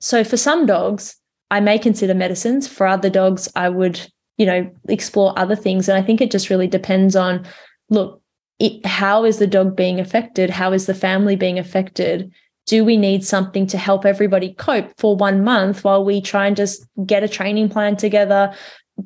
[0.00, 1.16] So for some dogs,
[1.50, 2.68] I may consider medicines.
[2.68, 4.00] For other dogs, I would,
[4.36, 5.88] you know, explore other things.
[5.88, 7.46] And I think it just really depends on
[7.90, 8.22] look,
[8.58, 10.50] it, how is the dog being affected?
[10.50, 12.30] How is the family being affected?
[12.66, 16.56] Do we need something to help everybody cope for one month while we try and
[16.56, 18.54] just get a training plan together,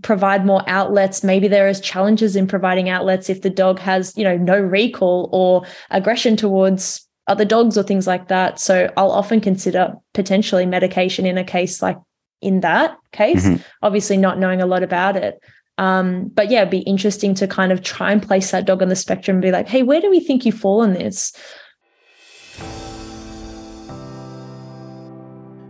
[0.03, 1.23] provide more outlets?
[1.23, 5.29] Maybe there is challenges in providing outlets if the dog has, you know, no recall
[5.33, 8.59] or aggression towards other dogs or things like that.
[8.59, 11.99] So I'll often consider potentially medication in a case like
[12.41, 13.63] in that case, mm-hmm.
[13.83, 15.41] obviously not knowing a lot about it.
[15.79, 18.89] Um, but yeah, it'd be interesting to kind of try and place that dog on
[18.89, 21.33] the spectrum and be like, hey, where do we think you fall on this?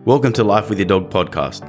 [0.04, 1.68] Welcome to Life with Your Dog podcast.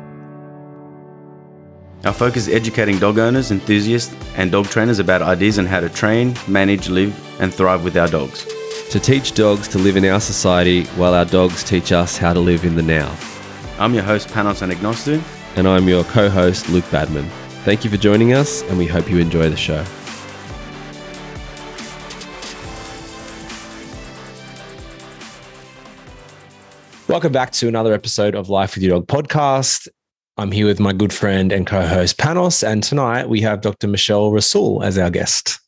[2.06, 5.90] Our focus is educating dog owners, enthusiasts, and dog trainers about ideas on how to
[5.90, 8.45] train, manage, live, and thrive with our dogs.
[8.94, 12.40] To teach dogs to live in our society while our dogs teach us how to
[12.40, 13.18] live in the now.
[13.80, 15.20] I'm your host, Panos Anagnostou.
[15.58, 17.28] And I'm your co host, Luke Badman.
[17.64, 19.84] Thank you for joining us, and we hope you enjoy the show.
[27.08, 29.88] Welcome back to another episode of Life with Your Dog podcast.
[30.38, 33.88] I'm here with my good friend and co host, Panos, and tonight we have Dr.
[33.88, 35.62] Michelle Rassool as our guest.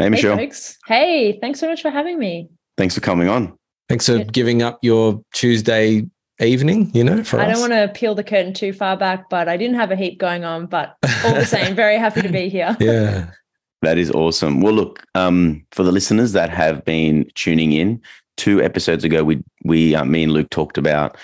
[0.00, 0.36] Hey, Michelle.
[0.36, 0.78] Hey, folks.
[0.86, 2.48] hey, thanks so much for having me.
[2.78, 3.56] Thanks for coming on.
[3.88, 6.06] Thanks for giving up your Tuesday
[6.40, 7.58] evening, you know, for I us.
[7.58, 10.18] don't want to peel the curtain too far back, but I didn't have a heap
[10.18, 10.66] going on.
[10.66, 12.76] But all the same, very happy to be here.
[12.80, 13.30] Yeah.
[13.82, 14.60] That is awesome.
[14.60, 18.00] Well, look, um, for the listeners that have been tuning in,
[18.36, 21.16] two episodes ago, we we uh, me and Luke talked about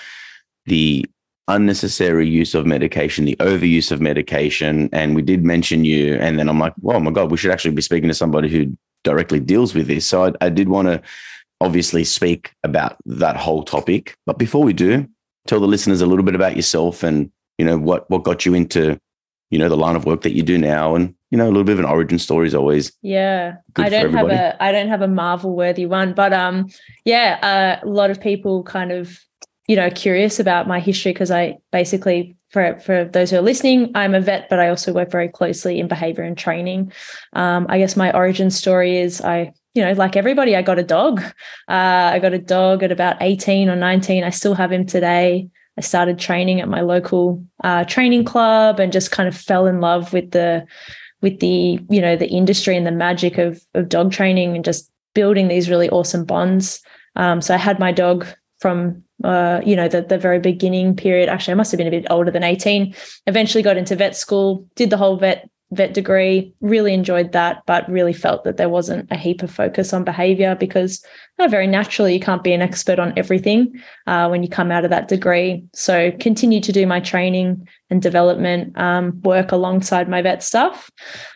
[0.65, 1.03] the
[1.47, 6.15] unnecessary use of medication, the overuse of medication, and we did mention you.
[6.15, 8.77] And then I'm like, oh my god, we should actually be speaking to somebody who
[9.03, 10.05] directly deals with this.
[10.05, 11.01] So I, I did want to
[11.61, 14.15] obviously speak about that whole topic.
[14.25, 15.07] But before we do,
[15.47, 18.53] tell the listeners a little bit about yourself and you know what what got you
[18.53, 18.99] into
[19.49, 21.63] you know the line of work that you do now and you know a little
[21.63, 25.01] bit of an origin story is always yeah i don't have a i don't have
[25.01, 26.67] a marvel worthy one but um
[27.05, 29.19] yeah uh, a lot of people kind of
[29.67, 33.91] you know curious about my history because i basically for for those who are listening
[33.95, 36.91] i'm a vet but i also work very closely in behavior and training
[37.33, 40.83] um, i guess my origin story is i you know, like everybody, I got a
[40.83, 41.21] dog.
[41.69, 44.23] Uh, I got a dog at about 18 or 19.
[44.23, 45.47] I still have him today.
[45.77, 49.79] I started training at my local uh, training club and just kind of fell in
[49.79, 50.65] love with the
[51.21, 54.91] with the you know the industry and the magic of of dog training and just
[55.13, 56.81] building these really awesome bonds.
[57.15, 58.25] Um, so I had my dog
[58.59, 61.29] from uh, you know the the very beginning period.
[61.29, 62.93] Actually, I must have been a bit older than 18.
[63.25, 67.89] Eventually got into vet school, did the whole vet vet degree, really enjoyed that, but
[67.89, 71.03] really felt that there wasn't a heap of focus on behavior because
[71.45, 74.89] very naturally you can't be an expert on everything uh, when you come out of
[74.89, 75.63] that degree.
[75.73, 80.89] So continue to do my training and development um, work alongside my vet stuff.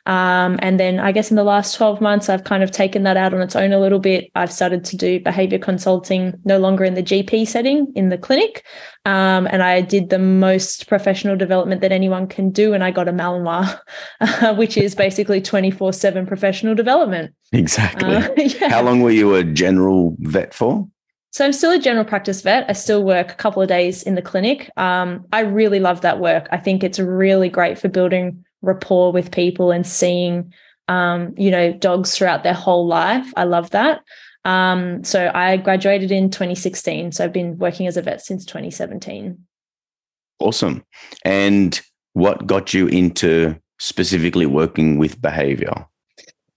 [0.06, 3.16] Um, and then I guess in the last 12 months, I've kind of taken that
[3.16, 4.30] out on its own a little bit.
[4.36, 8.66] I've started to do behavior consulting no longer in the GP setting in the clinic.
[9.06, 12.74] Um, and I did the most professional development that anyone can do.
[12.74, 13.80] And I got a Malinois,
[14.58, 17.34] which is basically 24 7 professional development.
[17.54, 18.16] Exactly.
[18.16, 18.70] Uh, yeah.
[18.70, 20.88] How long were you a general vet for?
[21.32, 22.66] So I'm still a general practice vet.
[22.70, 24.70] I still work a couple of days in the clinic.
[24.76, 26.48] Um, I really love that work.
[26.52, 30.54] I think it's really great for building rapport with people and seeing,
[30.90, 33.32] um, you know, dogs throughout their whole life.
[33.38, 34.02] I love that.
[34.44, 37.14] Um, so I graduated in 2016.
[37.14, 39.38] So I've been working as a vet since 2017.
[40.40, 40.84] Awesome.
[41.24, 41.80] And
[42.14, 45.86] what got you into specifically working with behavior?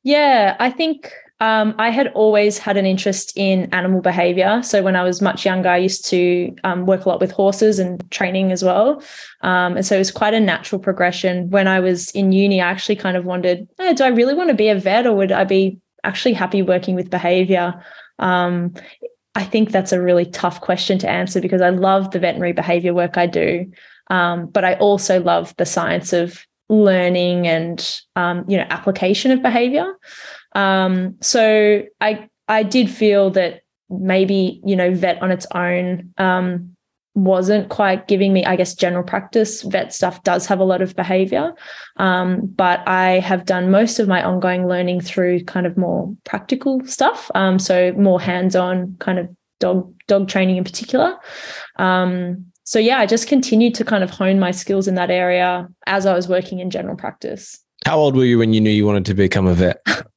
[0.02, 4.62] Yeah, I think um, I had always had an interest in animal behavior.
[4.62, 7.78] So when I was much younger, I used to um, work a lot with horses
[7.78, 9.02] and training as well.
[9.40, 11.50] Um, and so it was quite a natural progression.
[11.50, 14.50] When I was in uni, I actually kind of wondered, oh, do I really want
[14.50, 17.74] to be a vet or would I be actually happy working with behavior?
[18.20, 18.74] Um,
[19.34, 22.94] I think that's a really tough question to answer because I love the veterinary behavior
[22.94, 23.70] work I do.
[24.08, 29.42] Um, but I also love the science of learning and um, you know application of
[29.42, 29.92] behavior
[30.54, 36.74] um, so I I did feel that maybe you know vet on its own um,
[37.14, 39.62] wasn't quite giving me I guess general practice.
[39.62, 41.54] Vet stuff does have a lot of behavior.
[41.96, 46.84] Um, but I have done most of my ongoing learning through kind of more practical
[46.86, 47.30] stuff.
[47.34, 49.28] Um, so more hands-on kind of
[49.60, 51.16] dog dog training in particular.
[51.76, 55.68] Um, so yeah I just continued to kind of hone my skills in that area
[55.86, 57.60] as I was working in general practice.
[57.84, 59.86] How old were you when you knew you wanted to become a vet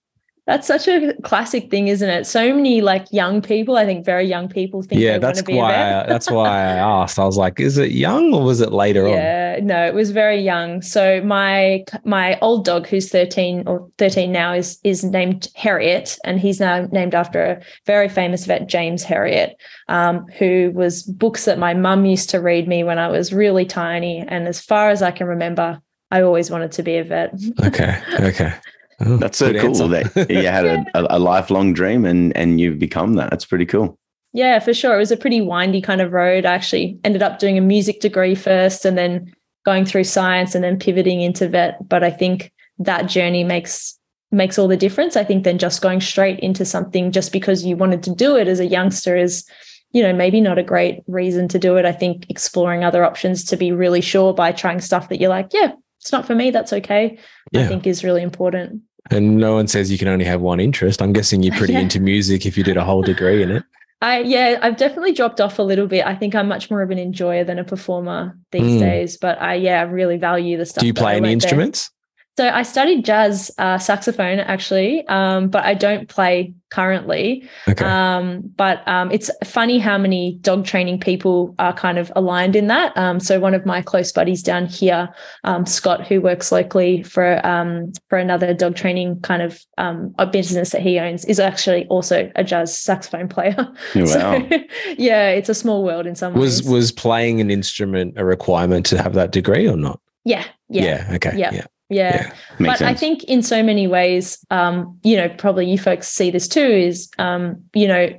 [0.48, 2.26] That's such a classic thing, isn't it?
[2.26, 6.08] So many like young people, I think very young people think yeah, that's why I,
[6.08, 6.72] that's why I
[7.02, 7.20] asked.
[7.20, 9.18] I was like, is it young or was it later yeah, on?
[9.18, 10.82] Yeah, no, it was very young.
[10.82, 16.40] So my my old dog, who's thirteen or thirteen now, is is named Herriot, and
[16.40, 19.56] he's now named after a very famous vet, James Herriot,
[19.90, 23.66] um, who was books that my mum used to read me when I was really
[23.66, 27.34] tiny, and as far as I can remember, I always wanted to be a vet.
[27.66, 28.54] okay, okay.
[29.00, 29.88] Oh, That's so cool answer.
[29.88, 30.84] that you had yeah.
[30.96, 33.30] a, a, lifelong dream and and you've become that.
[33.30, 34.00] That's pretty cool.
[34.34, 34.96] Yeah, for sure.
[34.96, 36.46] It was a pretty windy kind of road.
[36.46, 39.34] I actually ended up doing a music degree first and then
[39.66, 41.88] going through science and then pivoting into vet.
[41.88, 43.98] But I think that journey makes
[44.32, 45.16] makes all the difference.
[45.16, 48.48] I think then just going straight into something just because you wanted to do it
[48.48, 49.46] as a youngster is,
[49.92, 51.86] you know, maybe not a great reason to do it.
[51.86, 55.50] I think exploring other options to be really sure by trying stuff that you're like,
[55.54, 55.72] yeah,
[56.02, 56.52] it's not for me.
[56.52, 57.18] That's okay.
[57.52, 57.62] Yeah.
[57.62, 58.82] I think is really important.
[59.10, 61.02] And no one says you can only have one interest.
[61.02, 61.80] I'm guessing you're pretty yeah.
[61.80, 63.64] into music if you did a whole degree in it.
[64.02, 66.06] I yeah, I've definitely dropped off a little bit.
[66.06, 68.80] I think I'm much more of an enjoyer than a performer these mm.
[68.80, 69.18] days.
[69.18, 70.82] But I yeah, I really value the stuff.
[70.82, 71.90] Do you play any instruments?
[71.90, 71.97] There.
[72.38, 77.50] So I studied jazz uh, saxophone actually, um, but I don't play currently.
[77.68, 77.84] Okay.
[77.84, 82.68] Um, but um, it's funny how many dog training people are kind of aligned in
[82.68, 82.96] that.
[82.96, 85.10] Um, so one of my close buddies down here,
[85.46, 90.28] um, Scott, who works locally for um, for another dog training kind of um, a
[90.28, 93.56] business that he owns, is actually also a jazz saxophone player.
[93.96, 94.06] Oh, wow.
[94.08, 94.50] So,
[94.98, 96.72] yeah, it's a small world in some was, ways.
[96.72, 100.00] Was playing an instrument a requirement to have that degree or not?
[100.24, 100.44] Yeah.
[100.70, 100.84] Yeah.
[100.84, 101.16] Yeah.
[101.16, 101.34] Okay.
[101.36, 101.54] Yeah.
[101.54, 101.66] yeah.
[101.90, 102.32] Yeah.
[102.60, 102.90] yeah but sense.
[102.90, 106.60] I think in so many ways, um, you know, probably you folks see this too,
[106.62, 108.10] is, um, you know,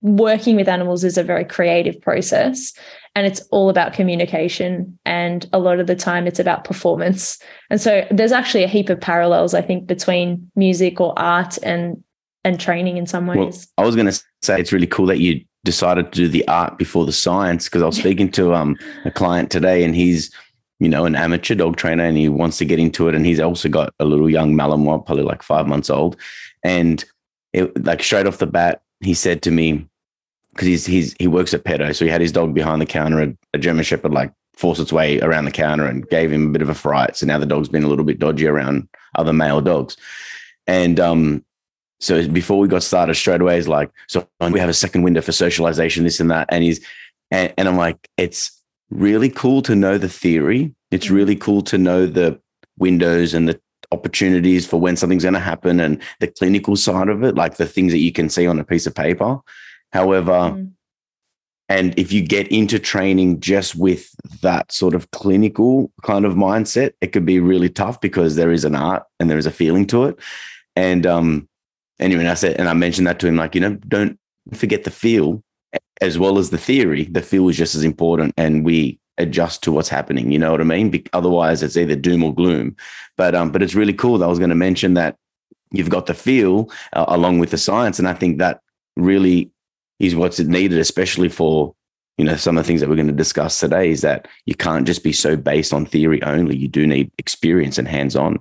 [0.00, 2.72] working with animals is a very creative process
[3.14, 4.98] and it's all about communication.
[5.04, 7.38] And a lot of the time it's about performance.
[7.70, 12.02] And so there's actually a heap of parallels, I think, between music or art and
[12.44, 13.36] and training in some ways.
[13.36, 16.46] Well, I was going to say it's really cool that you decided to do the
[16.46, 20.32] art before the science because I was speaking to um, a client today and he's
[20.80, 23.14] you know, an amateur dog trainer and he wants to get into it.
[23.14, 26.16] And he's also got a little young Malinois, probably like five months old.
[26.62, 27.04] And
[27.52, 29.86] it, like straight off the bat, he said to me,
[30.52, 33.22] because he's he's he works at Pedo, so he had his dog behind the counter.
[33.22, 36.50] A, a German Shepherd like forced its way around the counter and gave him a
[36.50, 37.16] bit of a fright.
[37.16, 39.96] So now the dog's been a little bit dodgy around other male dogs.
[40.66, 41.44] And um,
[42.00, 45.20] so before we got started, straight away, he's like, "So we have a second window
[45.20, 46.84] for socialization, this and that." And he's
[47.30, 48.57] and, and I'm like, "It's
[48.90, 50.74] really cool to know the theory.
[50.90, 51.12] It's mm.
[51.12, 52.40] really cool to know the
[52.78, 53.60] windows and the
[53.92, 57.66] opportunities for when something's going to happen and the clinical side of it, like the
[57.66, 59.38] things that you can see on a piece of paper.
[59.92, 60.70] However, mm.
[61.68, 66.92] and if you get into training just with that sort of clinical kind of mindset,
[67.00, 69.86] it could be really tough because there is an art and there is a feeling
[69.86, 70.18] to it.
[70.76, 71.48] And um,
[71.98, 74.18] anyway, I said, and I mentioned that to him, like, you know, don't
[74.54, 75.42] forget the feel
[76.00, 79.72] as well as the theory, the feel is just as important, and we adjust to
[79.72, 80.30] what's happening.
[80.32, 80.90] You know what I mean?
[80.90, 82.76] Be- otherwise, it's either doom or gloom.
[83.16, 84.18] But um, but it's really cool.
[84.18, 85.16] That I was going to mention that
[85.72, 88.60] you've got the feel uh, along with the science, and I think that
[88.96, 89.50] really
[89.98, 91.74] is what's needed, especially for
[92.16, 93.90] you know some of the things that we're going to discuss today.
[93.90, 96.56] Is that you can't just be so based on theory only.
[96.56, 98.38] You do need experience and hands on.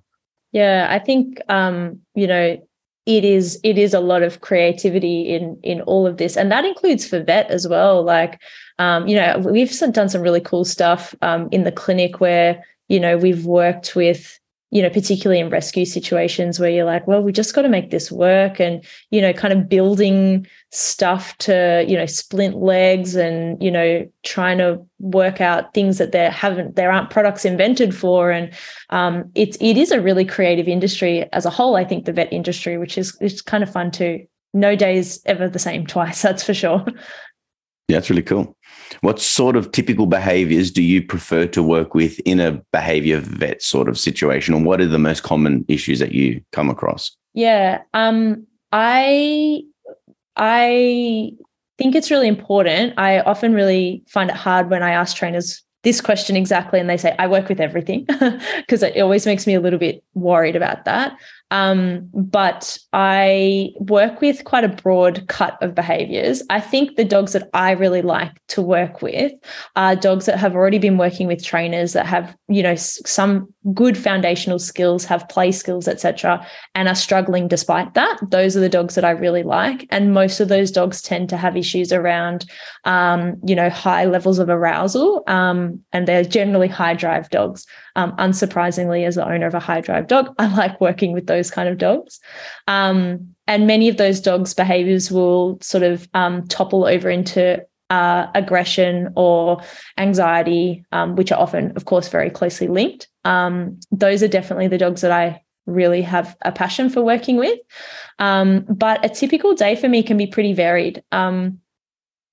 [0.52, 2.58] Yeah, I think um, you know
[3.08, 6.36] it is it is a lot of creativity in in all of this.
[6.36, 8.04] And that includes for vet as well.
[8.04, 8.40] Like
[8.78, 13.00] um, you know we've done some really cool stuff um, in the clinic where you
[13.00, 14.38] know we've worked with
[14.70, 17.90] you know, particularly in rescue situations where you're like, well, we just got to make
[17.90, 23.62] this work and, you know, kind of building stuff to, you know, splint legs and,
[23.64, 28.30] you know, trying to work out things that there haven't, there aren't products invented for.
[28.30, 28.54] And
[28.90, 31.78] um, it's, it is a really creative industry as a whole.
[31.78, 34.28] I think the vet industry, which is, it's kind of fun too.
[34.54, 36.22] No days ever the same twice.
[36.22, 36.86] That's for sure.
[37.88, 38.57] Yeah, it's really cool.
[39.02, 43.62] What sort of typical behaviors do you prefer to work with in a behavior vet
[43.62, 44.54] sort of situation?
[44.54, 47.16] Or what are the most common issues that you come across?
[47.34, 47.82] Yeah.
[47.94, 49.64] Um, I
[50.36, 51.32] I
[51.78, 52.94] think it's really important.
[52.98, 56.98] I often really find it hard when I ask trainers this question exactly and they
[56.98, 58.06] say, I work with everything
[58.58, 61.18] because it always makes me a little bit worried about that.
[61.50, 66.44] Um, but I work with quite a broad cut of behaviors.
[66.50, 69.32] I think the dogs that I really like to work with
[69.76, 73.98] are dogs that have already been working with trainers that have, you know, some good
[73.98, 78.18] foundational skills, have play skills, etc., and are struggling despite that.
[78.30, 79.88] Those are the dogs that I really like.
[79.90, 82.46] And most of those dogs tend to have issues around,
[82.86, 87.66] um, you know, high levels of arousal, um, and they're generally high drive dogs.
[87.98, 91.52] Um, unsurprisingly, as the owner of a high drive dog, I like working with those
[91.52, 92.20] kind of dogs.
[92.68, 98.28] Um, and many of those dogs' behaviors will sort of um, topple over into uh,
[98.36, 99.62] aggression or
[99.98, 103.08] anxiety, um, which are often, of course, very closely linked.
[103.24, 107.60] Um, those are definitely the dogs that I really have a passion for working with.
[108.20, 111.04] Um, but a typical day for me can be pretty varied.
[111.12, 111.60] Um,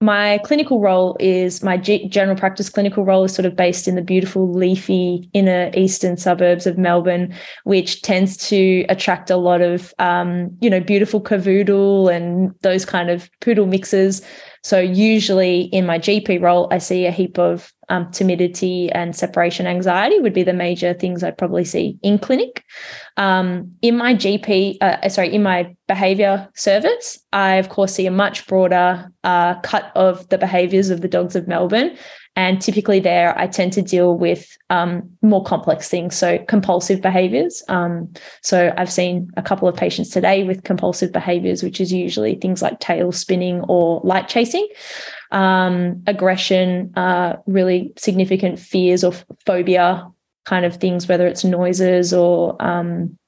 [0.04, 3.94] my clinical role is my G- general practice clinical role is sort of based in
[3.94, 7.34] the beautiful leafy inner eastern suburbs of melbourne
[7.64, 13.08] which tends to attract a lot of um, you know beautiful cavoodle and those kind
[13.08, 14.20] of poodle mixes.
[14.62, 19.66] So usually in my gp role i see a heap of um, timidity and separation
[19.66, 22.64] anxiety would be the major things I'd probably see in clinic.
[23.16, 28.10] Um, in my GP, uh, sorry, in my behavior service, I of course see a
[28.10, 31.96] much broader uh, cut of the behaviors of the dogs of Melbourne.
[32.36, 37.62] And typically, there I tend to deal with um, more complex things, so compulsive behaviors.
[37.68, 38.12] Um,
[38.42, 42.60] so I've seen a couple of patients today with compulsive behaviors, which is usually things
[42.60, 44.66] like tail spinning or light chasing
[45.34, 49.12] um, aggression, uh, really significant fears or
[49.44, 50.08] phobia
[50.46, 53.18] kind of things, whether it's noises or, um,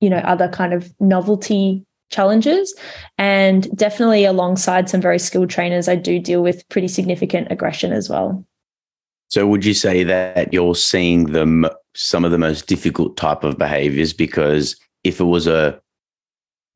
[0.00, 2.72] you know, other kind of novelty challenges.
[3.18, 8.08] And definitely alongside some very skilled trainers, I do deal with pretty significant aggression as
[8.08, 8.46] well.
[9.28, 13.58] So, would you say that you're seeing the some of the most difficult type of
[13.58, 14.12] behaviors?
[14.12, 15.80] Because if it was a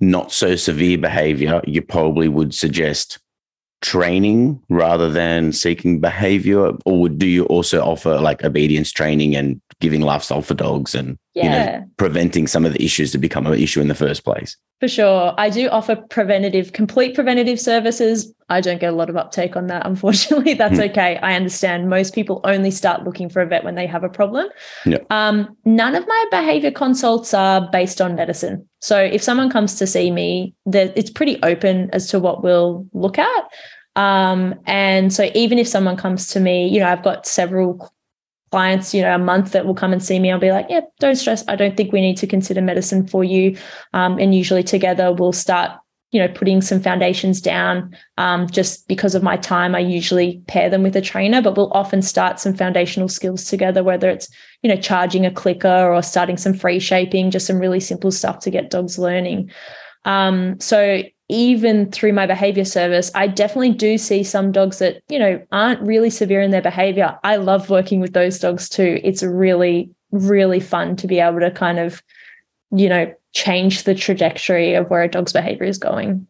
[0.00, 3.18] not so severe behavior, you probably would suggest
[3.84, 6.72] training rather than seeking behavior?
[6.86, 11.42] Or do you also offer like obedience training and giving lifestyle for dogs and yeah.
[11.42, 14.56] you know preventing some of the issues to become an issue in the first place?
[14.80, 15.34] For sure.
[15.36, 18.32] I do offer preventative complete preventative services.
[18.48, 20.54] I don't get a lot of uptake on that unfortunately.
[20.62, 20.84] That's hmm.
[20.84, 21.18] okay.
[21.18, 24.46] I understand most people only start looking for a vet when they have a problem.
[24.86, 24.98] Yeah.
[25.10, 28.66] um, none of my behavior consults are based on medicine.
[28.80, 32.86] So if someone comes to see me that it's pretty open as to what we'll
[32.92, 33.44] look at
[33.96, 37.92] um, and so even if someone comes to me, you know, I've got several
[38.50, 40.82] clients, you know, a month that will come and see me, I'll be like, yeah,
[41.00, 41.44] don't stress.
[41.48, 43.56] I don't think we need to consider medicine for you.
[43.92, 45.72] Um, and usually together we'll start,
[46.12, 47.96] you know, putting some foundations down.
[48.16, 51.72] Um, just because of my time, I usually pair them with a trainer, but we'll
[51.72, 54.28] often start some foundational skills together, whether it's,
[54.62, 58.38] you know, charging a clicker or starting some free shaping, just some really simple stuff
[58.40, 59.50] to get dogs learning.
[60.04, 65.18] Um, so even through my behavior service, I definitely do see some dogs that, you
[65.18, 67.18] know, aren't really severe in their behavior.
[67.24, 69.00] I love working with those dogs too.
[69.02, 72.02] It's really, really fun to be able to kind of,
[72.70, 76.26] you know, change the trajectory of where a dog's behavior is going.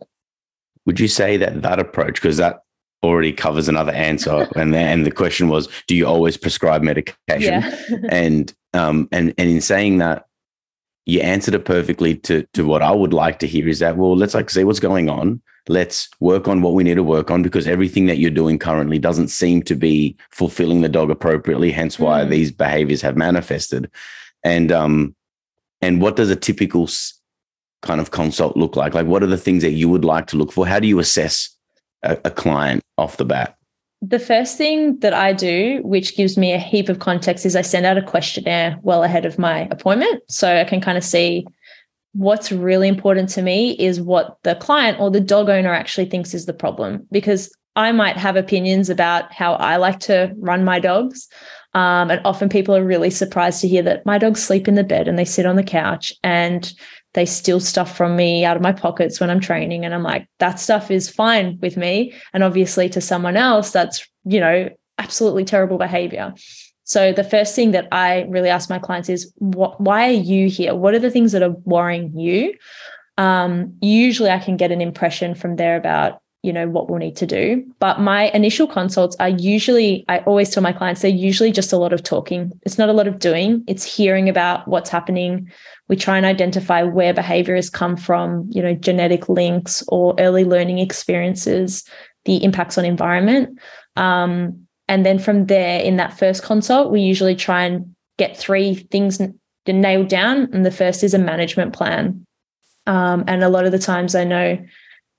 [0.86, 2.62] Would you say that that approach, because that
[3.02, 7.16] already covers another answer, and then and the question was, do you always prescribe medication?
[7.62, 7.76] Yeah.
[8.10, 10.26] and um and and in saying that,
[11.06, 14.16] you answered it perfectly to to what I would like to hear is that well
[14.16, 15.42] let's like see what's going on.
[15.66, 18.98] Let's work on what we need to work on because everything that you're doing currently
[18.98, 22.30] doesn't seem to be fulfilling the dog appropriately hence why mm.
[22.30, 23.90] these behaviors have manifested.
[24.42, 25.14] And um
[25.80, 26.88] and what does a typical
[27.82, 28.94] kind of consult look like?
[28.94, 30.66] Like what are the things that you would like to look for?
[30.66, 31.54] How do you assess
[32.02, 33.56] a, a client off the bat
[34.08, 37.62] the first thing that I do, which gives me a heap of context, is I
[37.62, 40.22] send out a questionnaire well ahead of my appointment.
[40.28, 41.46] So I can kind of see
[42.12, 46.34] what's really important to me is what the client or the dog owner actually thinks
[46.34, 47.06] is the problem.
[47.10, 51.28] Because I might have opinions about how I like to run my dogs.
[51.72, 54.84] Um, and often people are really surprised to hear that my dogs sleep in the
[54.84, 56.72] bed and they sit on the couch and
[57.14, 59.84] they steal stuff from me out of my pockets when I'm training.
[59.84, 62.12] And I'm like, that stuff is fine with me.
[62.32, 64.68] And obviously, to someone else, that's, you know,
[64.98, 66.34] absolutely terrible behavior.
[66.84, 70.48] So the first thing that I really ask my clients is, what, why are you
[70.48, 70.74] here?
[70.74, 72.54] What are the things that are worrying you?
[73.16, 77.16] Um, usually I can get an impression from there about you know what we'll need
[77.16, 77.64] to do.
[77.78, 81.78] But my initial consults are usually i always tell my clients they're usually just a
[81.78, 82.52] lot of talking.
[82.64, 83.64] It's not a lot of doing.
[83.66, 85.50] It's hearing about what's happening.
[85.88, 90.44] We try and identify where behavior has come from you know genetic links or early
[90.44, 91.82] learning experiences
[92.26, 93.58] the impacts on environment.
[93.96, 98.74] Um, and then from there in that first consult we usually try and get three
[98.74, 99.18] things
[99.66, 102.26] nailed down and the first is a management plan.
[102.86, 104.58] Um, and a lot of the times i know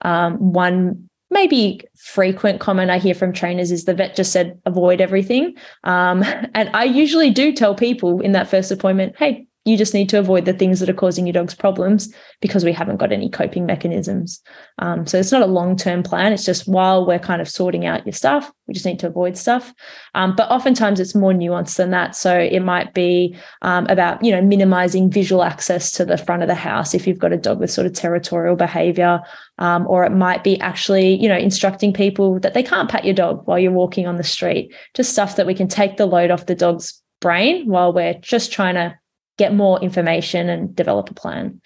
[0.02, 5.02] um, one maybe frequent comment I hear from trainers is the vet just said avoid
[5.02, 5.56] everything.
[5.84, 6.24] Um,
[6.56, 10.20] and I usually do tell people in that first appointment, hey, you just need to
[10.20, 13.66] avoid the things that are causing your dog's problems because we haven't got any coping
[13.66, 14.40] mechanisms.
[14.78, 16.32] Um, so it's not a long term plan.
[16.32, 19.38] It's just while we're kind of sorting out your stuff, we just need to avoid
[19.38, 19.74] stuff.
[20.14, 22.16] Um, but oftentimes it's more nuanced than that.
[22.16, 26.48] So it might be um, about you know minimizing visual access to the front of
[26.48, 29.20] the house if you've got a dog with sort of territorial behavior,
[29.58, 33.16] um, or it might be actually you know instructing people that they can't pat your
[33.16, 34.72] dog while you're walking on the street.
[34.94, 38.52] Just stuff that we can take the load off the dog's brain while we're just
[38.52, 38.96] trying to
[39.38, 41.62] get more information and develop a plan.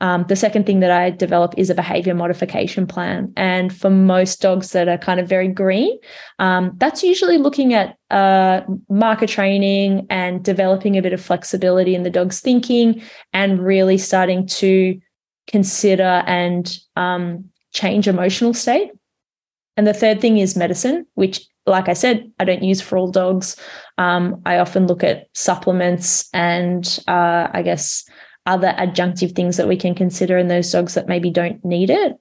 [0.00, 3.32] Um, the second thing that I develop is a behavior modification plan.
[3.36, 5.98] And for most dogs that are kind of very green,
[6.38, 12.04] um, that's usually looking at uh, marker training and developing a bit of flexibility in
[12.04, 15.00] the dog's thinking and really starting to
[15.48, 18.92] consider and um, change emotional state.
[19.76, 23.10] And the third thing is medicine, which like I said, I don't use for all
[23.10, 23.56] dogs.
[23.98, 28.08] Um, I often look at supplements and uh, I guess
[28.46, 32.16] other adjunctive things that we can consider in those dogs that maybe don't need it.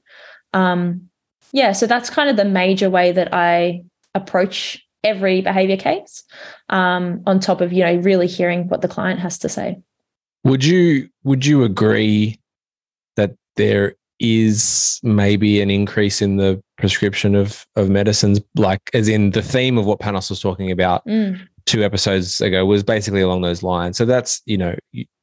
[0.53, 1.09] Um,
[1.53, 6.23] yeah, so that's kind of the major way that I approach every behavior case
[6.69, 9.77] um, on top of you know really hearing what the client has to say
[10.43, 12.39] would you would you agree
[13.15, 19.31] that there is maybe an increase in the prescription of of medicines, like as in
[19.31, 21.39] the theme of what Panos was talking about mm.
[21.67, 23.97] Two episodes ago was basically along those lines.
[23.97, 24.75] So that's you know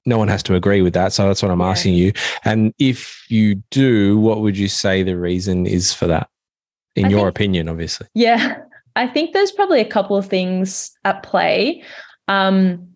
[0.06, 1.12] no one has to agree with that.
[1.12, 1.68] So that's what I'm yeah.
[1.68, 2.12] asking you.
[2.44, 6.28] And if you do, what would you say the reason is for that,
[6.94, 8.06] in I your think, opinion, obviously?
[8.14, 8.58] Yeah,
[8.96, 11.82] I think there's probably a couple of things at play.
[12.28, 12.94] Um,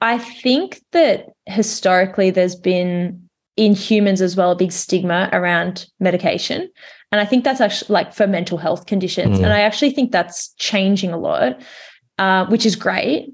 [0.00, 6.70] I think that historically there's been in humans as well a big stigma around medication
[7.10, 9.42] and i think that's actually like for mental health conditions mm.
[9.42, 11.60] and i actually think that's changing a lot
[12.18, 13.32] uh, which is great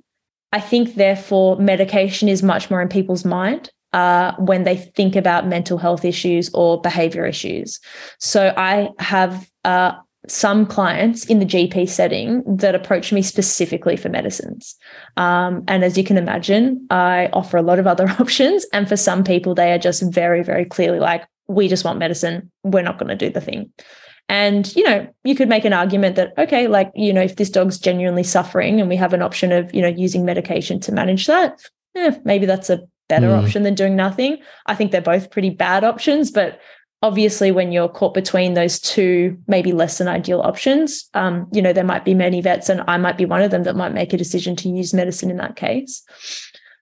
[0.52, 5.46] i think therefore medication is much more in people's mind uh, when they think about
[5.46, 7.80] mental health issues or behavior issues
[8.18, 9.92] so i have uh,
[10.28, 14.76] some clients in the GP setting that approach me specifically for medicines.
[15.16, 18.66] Um, and as you can imagine, I offer a lot of other options.
[18.72, 22.50] And for some people, they are just very, very clearly like, we just want medicine.
[22.62, 23.70] We're not going to do the thing.
[24.28, 27.50] And, you know, you could make an argument that, okay, like, you know, if this
[27.50, 31.26] dog's genuinely suffering and we have an option of, you know, using medication to manage
[31.26, 31.60] that,
[31.94, 33.42] eh, maybe that's a better mm.
[33.42, 34.38] option than doing nothing.
[34.66, 36.58] I think they're both pretty bad options, but
[37.04, 41.72] obviously when you're caught between those two maybe less than ideal options um, you know
[41.72, 44.14] there might be many vets and i might be one of them that might make
[44.14, 46.02] a decision to use medicine in that case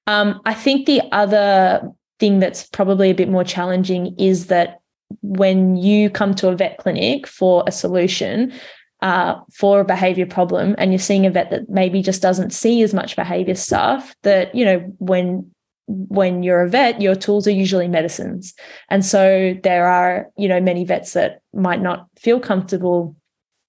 [0.07, 4.81] um, i think the other thing that's probably a bit more challenging is that
[5.23, 8.53] when you come to a vet clinic for a solution
[9.03, 12.83] uh, for a behavior problem and you're seeing a vet that maybe just doesn't see
[12.83, 15.51] as much behavior stuff that you know when
[15.89, 18.55] when you're a vet, your tools are usually medicines.
[18.89, 23.17] And so there are, you know, many vets that might not feel comfortable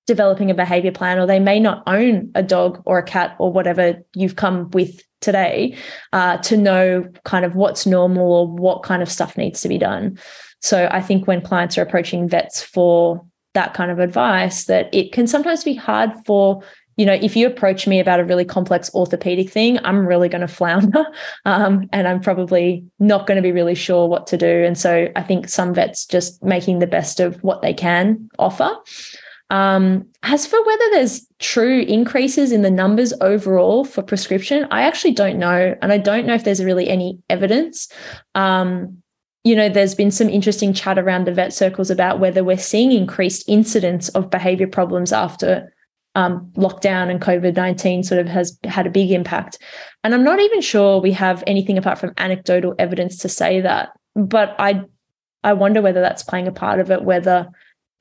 [0.06, 3.52] developing a behavior plan, or they may not own a dog or a cat or
[3.52, 5.76] whatever you've come with today
[6.12, 9.78] uh, to know kind of what's normal or what kind of stuff needs to be
[9.78, 10.20] done.
[10.62, 15.12] So I think when clients are approaching vets for that kind of advice, that it
[15.12, 16.64] can sometimes be hard for
[16.96, 20.42] you know, if you approach me about a really complex orthopedic thing, I'm really going
[20.42, 21.04] to flounder
[21.46, 24.64] um, and I'm probably not going to be really sure what to do.
[24.64, 28.70] And so I think some vets just making the best of what they can offer.
[29.50, 35.14] Um, as for whether there's true increases in the numbers overall for prescription, I actually
[35.14, 35.76] don't know.
[35.82, 37.88] And I don't know if there's really any evidence.
[38.36, 39.04] Um,
[39.44, 42.92] you know, there's been some interesting chat around the vet circles about whether we're seeing
[42.92, 45.74] increased incidence of behavior problems after
[46.16, 49.58] um, lockdown and COVID 19 sort of has had a big impact.
[50.04, 53.90] And I'm not even sure we have anything apart from anecdotal evidence to say that.
[54.16, 54.84] But I,
[55.44, 57.50] I wonder whether that's playing a part of it, whether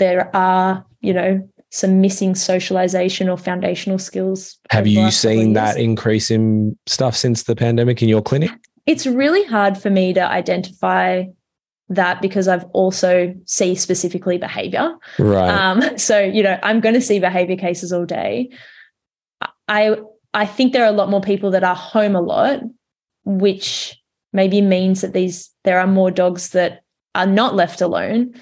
[0.02, 4.58] there are, you know, some missing socialization or foundational skills.
[4.70, 8.50] Have you seen that increase in stuff since the pandemic in your clinic?
[8.84, 11.24] It's really hard for me to identify
[11.88, 14.96] that because I've also see specifically behavior.
[15.20, 15.48] Right.
[15.48, 18.50] Um, so you know, I'm going to see behavior cases all day.
[19.68, 19.96] I
[20.34, 22.60] I think there are a lot more people that are home a lot,
[23.24, 23.96] which
[24.32, 26.82] maybe means that these there are more dogs that
[27.14, 28.34] are not left alone.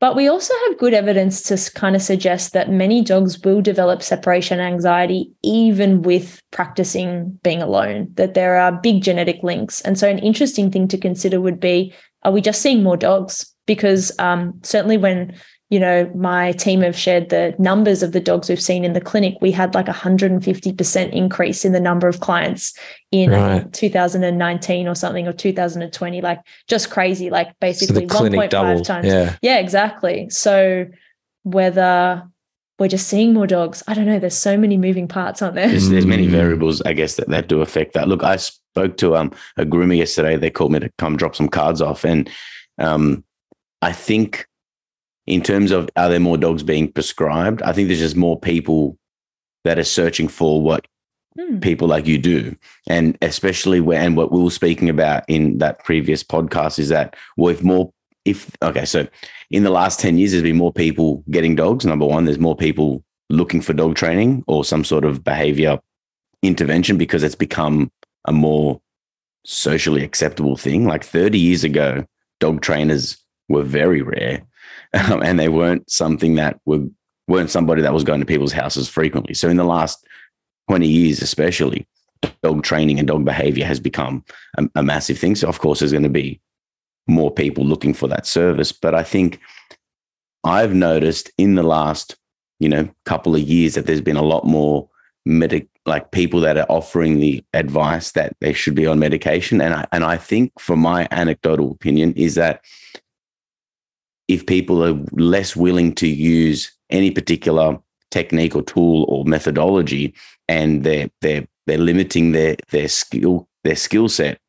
[0.00, 4.02] But we also have good evidence to kind of suggest that many dogs will develop
[4.02, 9.82] separation anxiety even with practicing being alone, that there are big genetic links.
[9.82, 13.54] And so, an interesting thing to consider would be are we just seeing more dogs?
[13.66, 15.34] Because um, certainly when
[15.70, 19.00] you know, my team have shared the numbers of the dogs we've seen in the
[19.00, 19.36] clinic.
[19.40, 22.76] We had like a 150% increase in the number of clients
[23.12, 23.72] in right.
[23.72, 29.06] 2019 or something or 2020, like just crazy, like basically so 1.5 times.
[29.06, 29.36] Yeah.
[29.42, 30.28] yeah, exactly.
[30.28, 30.86] So
[31.44, 32.28] whether
[32.80, 34.18] we're just seeing more dogs, I don't know.
[34.18, 35.68] There's so many moving parts, aren't there?
[35.68, 36.30] There's, there's many mm.
[36.30, 38.08] variables, I guess, that, that do affect that.
[38.08, 40.36] Look, I spoke to um, a groomer yesterday.
[40.36, 42.04] They called me to come drop some cards off.
[42.04, 42.28] And
[42.78, 43.22] um,
[43.82, 44.48] I think
[45.26, 47.62] in terms of are there more dogs being prescribed?
[47.62, 48.98] I think there's just more people
[49.64, 50.86] that are searching for what
[51.38, 51.60] hmm.
[51.60, 52.56] people like you do.
[52.88, 57.16] And especially when and what we were speaking about in that previous podcast is that
[57.36, 57.92] well, if more
[58.24, 59.06] if okay, so
[59.50, 61.86] in the last 10 years, there's been more people getting dogs.
[61.86, 65.78] Number one, there's more people looking for dog training or some sort of behavior
[66.42, 67.90] intervention because it's become
[68.26, 68.80] a more
[69.44, 70.86] socially acceptable thing.
[70.86, 72.04] Like 30 years ago,
[72.40, 73.16] dog trainers
[73.48, 74.42] were very rare
[74.94, 76.86] um, and they weren't something that were
[77.28, 79.34] weren't somebody that was going to people's houses frequently.
[79.34, 80.04] So in the last
[80.68, 81.86] 20 years, especially,
[82.42, 84.24] dog training and dog behavior has become
[84.58, 85.36] a, a massive thing.
[85.36, 86.40] So of course, there's going to be
[87.06, 88.72] more people looking for that service.
[88.72, 89.40] But I think
[90.44, 92.16] I've noticed in the last,
[92.58, 94.88] you know, couple of years that there's been a lot more
[95.26, 99.60] medic like people that are offering the advice that they should be on medication.
[99.60, 102.64] And I and I think from my anecdotal opinion is that
[104.30, 107.78] if people are less willing to use any particular
[108.10, 110.14] technique or tool or methodology
[110.48, 114.40] and they're they're they're limiting their their skill their skill set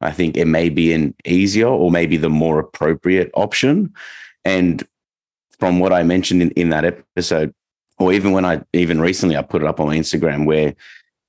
[0.00, 3.92] i think it may be an easier or maybe the more appropriate option
[4.44, 4.86] and
[5.58, 7.54] from what i mentioned in, in that episode
[7.98, 10.74] or even when i even recently i put it up on instagram where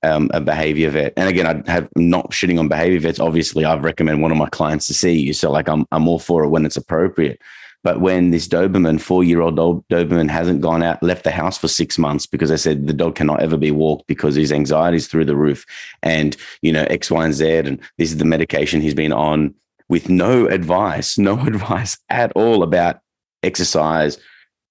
[0.03, 1.13] um, a behavior vet.
[1.17, 3.19] And again, I have not shitting on behavior vets.
[3.19, 5.33] Obviously, I've recommended one of my clients to see you.
[5.33, 7.41] So like I'm I'm all for it when it's appropriate.
[7.83, 11.67] But when this Doberman, four year old Doberman, hasn't gone out, left the house for
[11.67, 15.07] six months because they said the dog cannot ever be walked because his anxiety is
[15.07, 15.65] through the roof
[16.03, 17.49] and, you know, X, Y, and Z.
[17.49, 19.53] And this is the medication he's been on
[19.89, 22.99] with no advice, no advice at all about
[23.43, 24.17] exercise,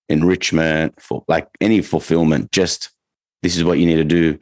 [0.09, 2.53] enrichment, for like any fulfillment.
[2.53, 2.91] Just
[3.43, 4.39] this is what you need to do.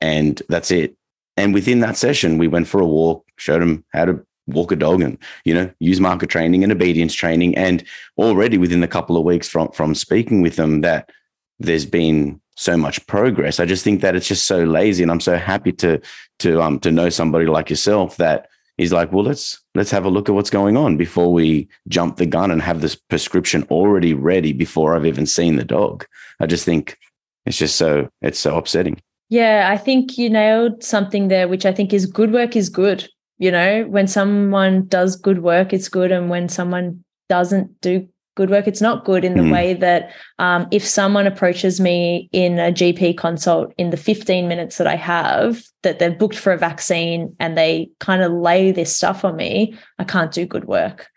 [0.00, 0.96] And that's it.
[1.36, 4.76] And within that session, we went for a walk, showed him how to walk a
[4.76, 7.56] dog and you know use marker training and obedience training.
[7.56, 7.84] And
[8.18, 11.10] already within a couple of weeks from from speaking with them that
[11.58, 13.60] there's been so much progress.
[13.60, 15.02] I just think that it's just so lazy.
[15.02, 16.00] And i'm so happy to
[16.40, 20.10] to um to know somebody like yourself that is like well let's let's have a
[20.10, 24.14] look at what's going on before we jump the gun and have this prescription already
[24.14, 26.06] ready before i've even seen the dog.
[26.40, 26.98] I just think
[27.46, 29.00] it's just so it's so upsetting.
[29.28, 33.08] Yeah, I think you nailed something there, which I think is good work is good
[33.38, 38.50] you know when someone does good work it's good and when someone doesn't do good
[38.50, 39.52] work it's not good in the mm.
[39.52, 44.78] way that um, if someone approaches me in a gp consult in the 15 minutes
[44.78, 48.96] that i have that they're booked for a vaccine and they kind of lay this
[48.96, 51.08] stuff on me i can't do good work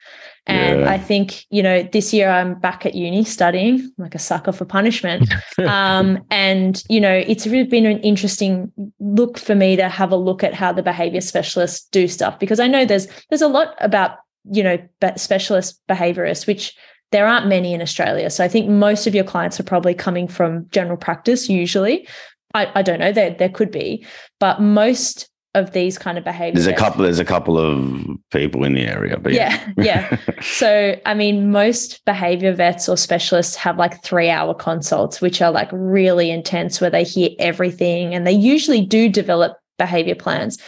[0.47, 0.91] and yeah.
[0.91, 4.51] I think, you know, this year I'm back at uni studying I'm like a sucker
[4.51, 5.27] for punishment.
[5.65, 10.15] um, and, you know, it's really been an interesting look for me to have a
[10.15, 13.75] look at how the behavior specialists do stuff because I know there's there's a lot
[13.79, 14.17] about,
[14.51, 14.77] you know,
[15.15, 16.75] specialist behaviorists, which
[17.11, 18.29] there aren't many in Australia.
[18.29, 22.07] So I think most of your clients are probably coming from general practice usually.
[22.53, 24.05] I, I don't know, there there could be,
[24.39, 26.65] but most of these kind of behaviors.
[26.65, 27.03] There's a couple.
[27.03, 29.83] There's a couple of people in the area, but yeah, yeah.
[30.11, 30.17] yeah.
[30.41, 35.69] so I mean, most behavior vets or specialists have like three-hour consults, which are like
[35.71, 40.59] really intense, where they hear everything, and they usually do develop behavior plans.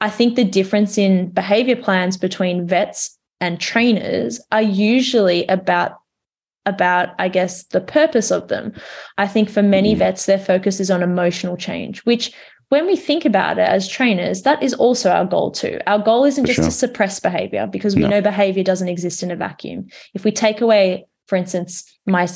[0.00, 5.98] I think the difference in behavior plans between vets and trainers are usually about
[6.66, 8.72] about i guess the purpose of them
[9.18, 9.98] i think for many mm.
[9.98, 12.32] vets their focus is on emotional change which
[12.74, 15.78] when we think about it as trainers, that is also our goal too.
[15.86, 16.64] Our goal isn't For just sure.
[16.64, 18.08] to suppress behavior because we no.
[18.08, 19.86] know behavior doesn't exist in a vacuum.
[20.12, 22.26] If we take away, for instance, my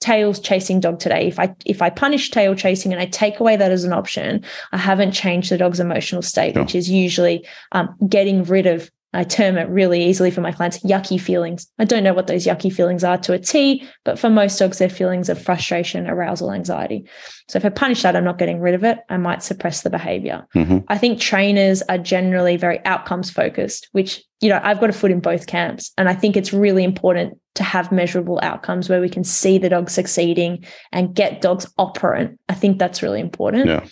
[0.00, 3.54] tail chasing dog today, if I if I punish tail chasing and I take away
[3.54, 7.94] that as an option, I haven't changed the dog's emotional state, which is usually um,
[8.08, 11.66] getting rid of I term it really easily for my clients yucky feelings.
[11.78, 14.78] I don't know what those yucky feelings are to a T, but for most dogs,
[14.78, 17.08] they're feelings of frustration, arousal, anxiety.
[17.48, 18.98] So if I punish that, I'm not getting rid of it.
[19.08, 20.46] I might suppress the behavior.
[20.54, 20.78] Mm-hmm.
[20.88, 25.10] I think trainers are generally very outcomes focused, which, you know, I've got a foot
[25.10, 25.92] in both camps.
[25.96, 29.70] And I think it's really important to have measurable outcomes where we can see the
[29.70, 32.38] dog succeeding and get dogs operant.
[32.50, 33.66] I think that's really important.
[33.66, 33.86] Yeah.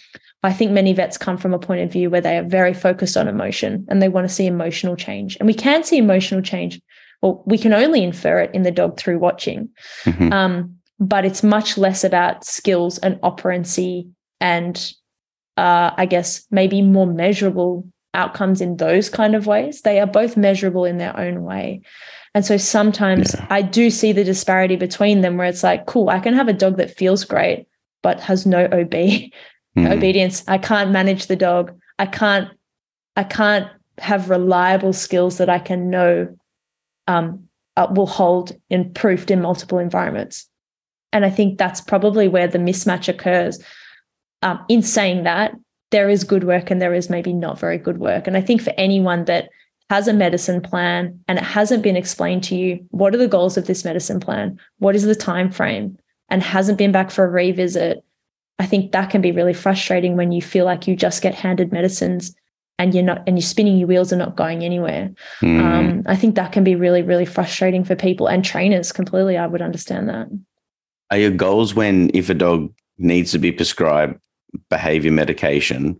[0.45, 3.17] I think many vets come from a point of view where they are very focused
[3.17, 5.37] on emotion and they want to see emotional change.
[5.41, 6.81] And we can see emotional change
[7.23, 9.71] or we can only infer it in the dog through watching.
[10.05, 10.33] Mm-hmm.
[10.33, 14.07] Um, but it's much less about skills and operancy
[14.41, 14.93] and
[15.57, 19.81] uh, I guess maybe more measurable outcomes in those kind of ways.
[19.81, 21.81] They are both measurable in their own way.
[22.35, 23.47] And so sometimes yeah.
[23.49, 26.53] I do see the disparity between them where it's like, cool, I can have a
[26.53, 27.67] dog that feels great,
[28.03, 28.95] but has no OB,
[29.77, 29.91] mm.
[29.91, 30.45] obedience.
[30.49, 31.79] I can't manage the dog.
[31.99, 32.49] I can't,
[33.17, 36.37] I can't have reliable skills that I can know
[37.07, 40.49] um, uh, will hold in proofed in multiple environments.
[41.13, 43.63] And I think that's probably where the mismatch occurs.
[44.43, 45.55] Um, in saying that,
[45.91, 48.27] there is good work and there is maybe not very good work.
[48.27, 49.49] And I think for anyone that
[49.91, 53.57] has a medicine plan and it hasn't been explained to you what are the goals
[53.57, 55.97] of this medicine plan what is the time frame
[56.29, 58.03] and hasn't been back for a revisit
[58.59, 61.73] i think that can be really frustrating when you feel like you just get handed
[61.73, 62.35] medicines
[62.79, 65.11] and you're not and you're spinning your wheels and not going anywhere.
[65.41, 65.61] Mm.
[65.61, 69.37] um, i think that can be really really frustrating for people and trainers completely.
[69.37, 70.29] I would understand that.
[71.11, 74.19] Are your goals when if a dog needs to be prescribed
[74.71, 75.99] behavior medication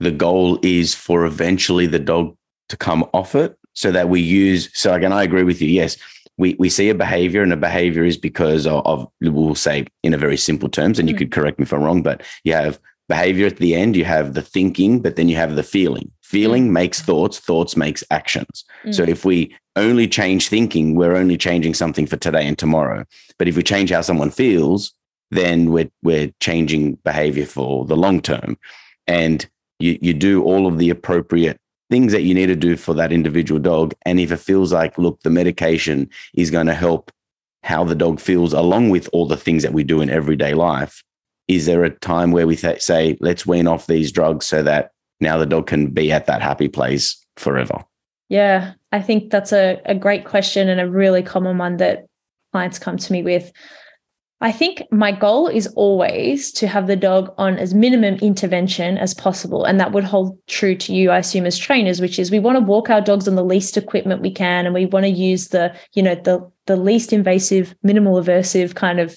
[0.00, 2.36] the goal is for eventually the dog
[2.68, 5.96] to come off it so that we use so again i agree with you yes
[6.42, 10.12] we, we see a behavior and a behavior is because of, of we'll say in
[10.12, 11.18] a very simple terms and you mm.
[11.18, 14.34] could correct me if i'm wrong but you have behavior at the end you have
[14.34, 16.72] the thinking but then you have the feeling feeling mm.
[16.72, 18.92] makes thoughts thoughts makes actions mm.
[18.92, 23.04] so if we only change thinking we're only changing something for today and tomorrow
[23.38, 24.92] but if we change how someone feels
[25.30, 28.58] then we're we're changing behavior for the long term
[29.06, 31.58] and you you do all of the appropriate
[31.92, 33.92] things that you need to do for that individual dog.
[34.06, 37.12] And if it feels like, look, the medication is going to help
[37.64, 41.04] how the dog feels along with all the things that we do in everyday life,
[41.48, 44.92] is there a time where we th- say, let's wean off these drugs so that
[45.20, 47.84] now the dog can be at that happy place forever?
[48.30, 52.06] Yeah, I think that's a, a great question and a really common one that
[52.52, 53.52] clients come to me with.
[54.42, 59.14] I think my goal is always to have the dog on as minimum intervention as
[59.14, 59.64] possible.
[59.64, 62.58] And that would hold true to you, I assume, as trainers, which is we want
[62.58, 64.66] to walk our dogs on the least equipment we can.
[64.66, 68.98] And we want to use the, you know, the, the least invasive, minimal aversive kind
[68.98, 69.16] of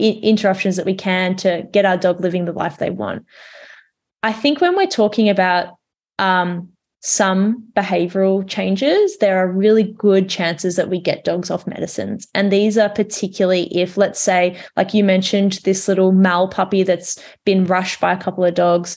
[0.00, 3.24] I- interruptions that we can to get our dog living the life they want.
[4.24, 5.76] I think when we're talking about
[6.18, 6.73] um,
[7.06, 12.26] some behavioral changes, there are really good chances that we get dogs off medicines.
[12.34, 17.22] And these are particularly if, let's say, like you mentioned, this little mal puppy that's
[17.44, 18.96] been rushed by a couple of dogs.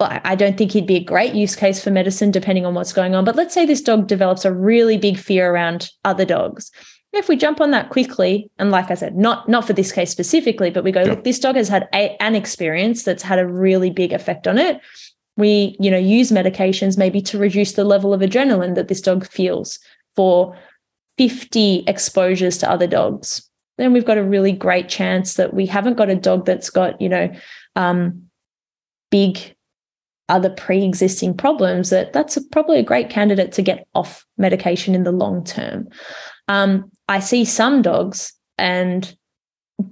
[0.00, 3.14] I don't think he'd be a great use case for medicine, depending on what's going
[3.14, 3.24] on.
[3.24, 6.72] But let's say this dog develops a really big fear around other dogs.
[7.12, 10.10] If we jump on that quickly, and like I said, not not for this case
[10.10, 13.46] specifically, but we go, look, this dog has had a, an experience that's had a
[13.46, 14.80] really big effect on it
[15.36, 19.26] we you know use medications maybe to reduce the level of adrenaline that this dog
[19.26, 19.78] feels
[20.14, 20.56] for
[21.18, 23.48] 50 exposures to other dogs.
[23.78, 27.00] Then we've got a really great chance that we haven't got a dog that's got
[27.00, 27.30] you know
[27.74, 28.22] um,
[29.10, 29.54] big
[30.28, 35.04] other pre-existing problems that that's a, probably a great candidate to get off medication in
[35.04, 35.88] the long term.
[36.48, 39.16] Um, i see some dogs and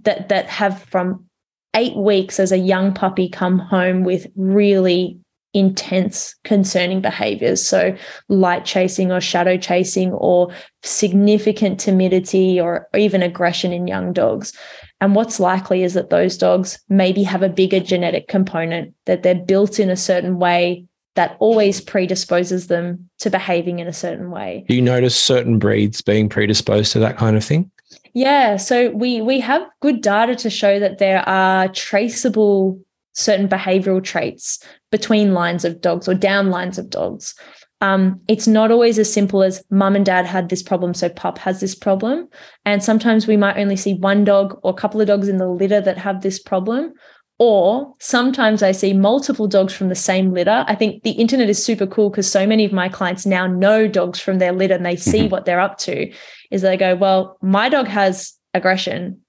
[0.03, 1.27] that that have from
[1.75, 5.19] eight weeks as a young puppy come home with really
[5.55, 7.97] intense concerning behaviors so
[8.29, 14.53] light chasing or shadow chasing or significant timidity or, or even aggression in young dogs
[15.01, 19.35] and what's likely is that those dogs maybe have a bigger genetic component that they're
[19.35, 24.65] built in a certain way that always predisposes them to behaving in a certain way.
[24.69, 27.71] Do you notice certain breeds being predisposed to that kind of thing?
[28.15, 32.81] Yeah, so we we have good data to show that there are traceable
[33.15, 34.59] certain behavioral traits
[34.91, 37.35] between lines of dogs or down lines of dogs.
[37.81, 41.39] Um, it's not always as simple as mum and dad had this problem, so pup
[41.39, 42.29] has this problem.
[42.65, 45.49] And sometimes we might only see one dog or a couple of dogs in the
[45.49, 46.95] litter that have this problem.
[47.39, 50.65] Or sometimes I see multiple dogs from the same litter.
[50.69, 53.89] I think the internet is super cool because so many of my clients now know
[53.89, 55.31] dogs from their litter and they see mm-hmm.
[55.31, 56.13] what they're up to.
[56.51, 59.21] Is they go, well, my dog has aggression,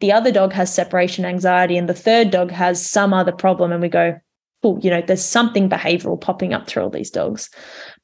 [0.00, 3.72] the other dog has separation anxiety, and the third dog has some other problem.
[3.72, 4.18] And we go,
[4.62, 7.50] oh, you know, there's something behavioral popping up through all these dogs.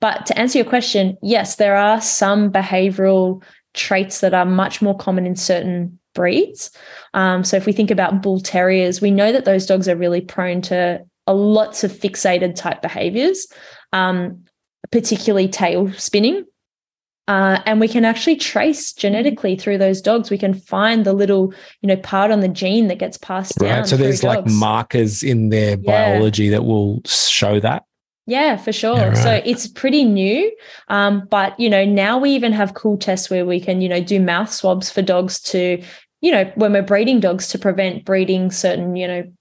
[0.00, 3.42] But to answer your question, yes, there are some behavioral
[3.74, 6.70] traits that are much more common in certain breeds.
[7.14, 10.20] Um, so if we think about bull terriers, we know that those dogs are really
[10.20, 13.46] prone to a lots of fixated type behaviors,
[13.92, 14.44] um,
[14.90, 16.44] particularly tail spinning.
[17.28, 20.30] Uh, and we can actually trace genetically through those dogs.
[20.30, 23.80] We can find the little, you know, part on the gene that gets passed down.
[23.80, 23.86] Right.
[23.86, 26.14] So there's like markers in their yeah.
[26.14, 27.84] biology that will show that.
[28.26, 28.96] Yeah, for sure.
[28.96, 29.16] Yeah, right.
[29.16, 30.50] So it's pretty new.
[30.88, 34.02] Um, but you know, now we even have cool tests where we can, you know,
[34.02, 35.82] do mouth swabs for dogs to,
[36.22, 39.32] you know, when we're breeding dogs to prevent breeding certain, you know,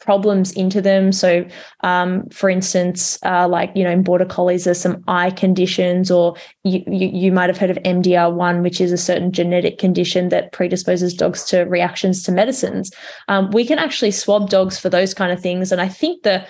[0.00, 1.12] problems into them.
[1.12, 1.46] So,
[1.80, 6.34] um, for instance, uh, like you know, in border collies, there's some eye conditions, or
[6.64, 10.52] you, you, you might have heard of MDR1, which is a certain genetic condition that
[10.52, 12.90] predisposes dogs to reactions to medicines.
[13.28, 16.46] Um, we can actually swab dogs for those kind of things, and I think the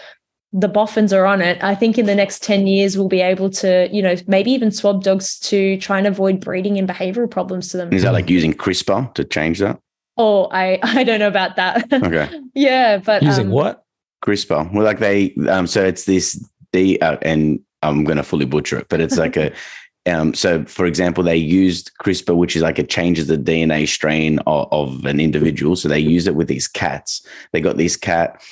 [0.53, 1.63] the boffins are on it.
[1.63, 4.73] I think in the next 10 years, we'll be able to, you know, maybe even
[4.73, 7.93] swab dogs to try and avoid breeding and behavioral problems to them.
[7.93, 9.79] Is that like using CRISPR to change that?
[10.17, 11.93] Oh, I I don't know about that.
[11.93, 12.29] Okay.
[12.55, 13.85] yeah, but using um, what?
[14.23, 14.73] CRISPR.
[14.73, 16.43] Well, like they um so it's this
[16.73, 19.53] the uh, and I'm gonna fully butcher it, but it's like a
[20.07, 24.39] um so for example they used CRISPR, which is like it changes the DNA strain
[24.41, 25.77] of, of an individual.
[25.77, 27.27] So they use it with these cats.
[27.53, 28.43] They got these cat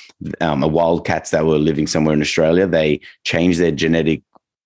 [0.41, 2.65] um a wild cats that were living somewhere in Australia.
[2.65, 4.23] They changed their genetic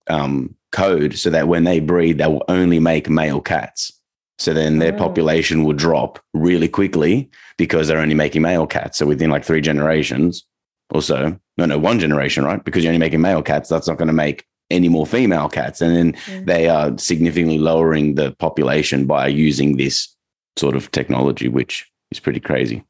[0.08, 3.94] um code so that when they breed, they will only make male cats.
[4.40, 4.98] So then their oh.
[4.98, 8.98] population will drop really quickly because they're only making male cats.
[8.98, 10.46] So within like three generations
[10.90, 12.64] or so, no, no, one generation, right?
[12.64, 15.82] Because you're only making male cats, that's not going to make any more female cats.
[15.82, 16.46] And then mm.
[16.46, 20.14] they are significantly lowering the population by using this
[20.58, 22.84] sort of technology, which is pretty crazy.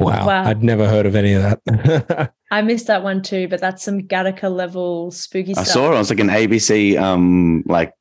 [0.00, 0.26] Wow.
[0.26, 0.44] wow.
[0.44, 2.32] I'd never heard of any of that.
[2.50, 5.66] I missed that one too, but that's some Gattaca level spooky stuff.
[5.66, 5.94] I saw it.
[5.94, 7.92] It was like an ABC um like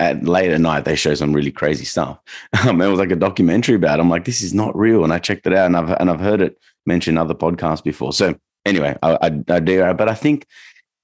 [0.00, 2.18] at late at night they show some really crazy stuff.
[2.66, 3.98] Um, it was like a documentary about.
[3.98, 4.02] It.
[4.02, 6.20] I'm like, this is not real, and I checked it out, and I've and I've
[6.20, 8.12] heard it mentioned other podcasts before.
[8.12, 8.34] So
[8.66, 10.46] anyway, I, I, I do, but I think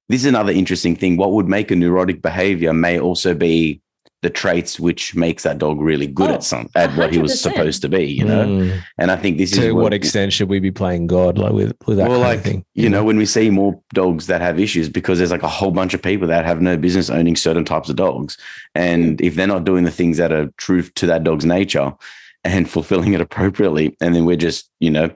[0.08, 1.16] this is another interesting thing.
[1.16, 3.80] What would make a neurotic behavior may also be
[4.26, 6.96] the traits which makes that dog really good oh, at some at 100%.
[6.98, 8.44] what he was supposed to be, you know.
[8.44, 8.82] Mm.
[8.98, 11.52] And I think this to is what, what extent should we be playing God like
[11.52, 12.64] with with that well, like, thing?
[12.74, 15.44] You, you know, know, when we see more dogs that have issues because there's like
[15.44, 18.36] a whole bunch of people that have no business owning certain types of dogs,
[18.74, 21.94] and if they're not doing the things that are true to that dog's nature
[22.42, 25.08] and fulfilling it appropriately, and then we're just you know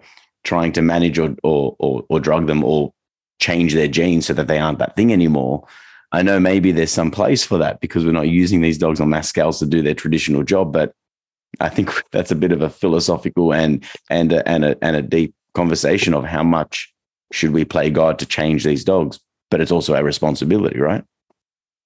[0.44, 2.92] trying to manage or or or, or drug them or
[3.40, 5.66] change their genes so that they aren't that thing anymore
[6.12, 9.10] I know maybe there's some place for that because we're not using these dogs on
[9.10, 10.94] mass scales to do their traditional job, but
[11.60, 15.02] I think that's a bit of a philosophical and and a, and a, and a
[15.02, 16.92] deep conversation of how much
[17.32, 19.20] should we play God to change these dogs,
[19.50, 21.04] but it's also our responsibility, right?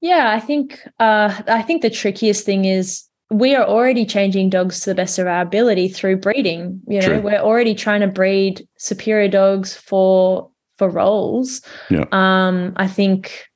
[0.00, 4.80] Yeah, I think uh, I think the trickiest thing is we are already changing dogs
[4.80, 6.80] to the best of our ability through breeding.
[6.86, 7.20] You know, True.
[7.20, 11.62] we're already trying to breed superior dogs for for roles.
[11.90, 12.04] Yeah.
[12.12, 13.46] Um, I think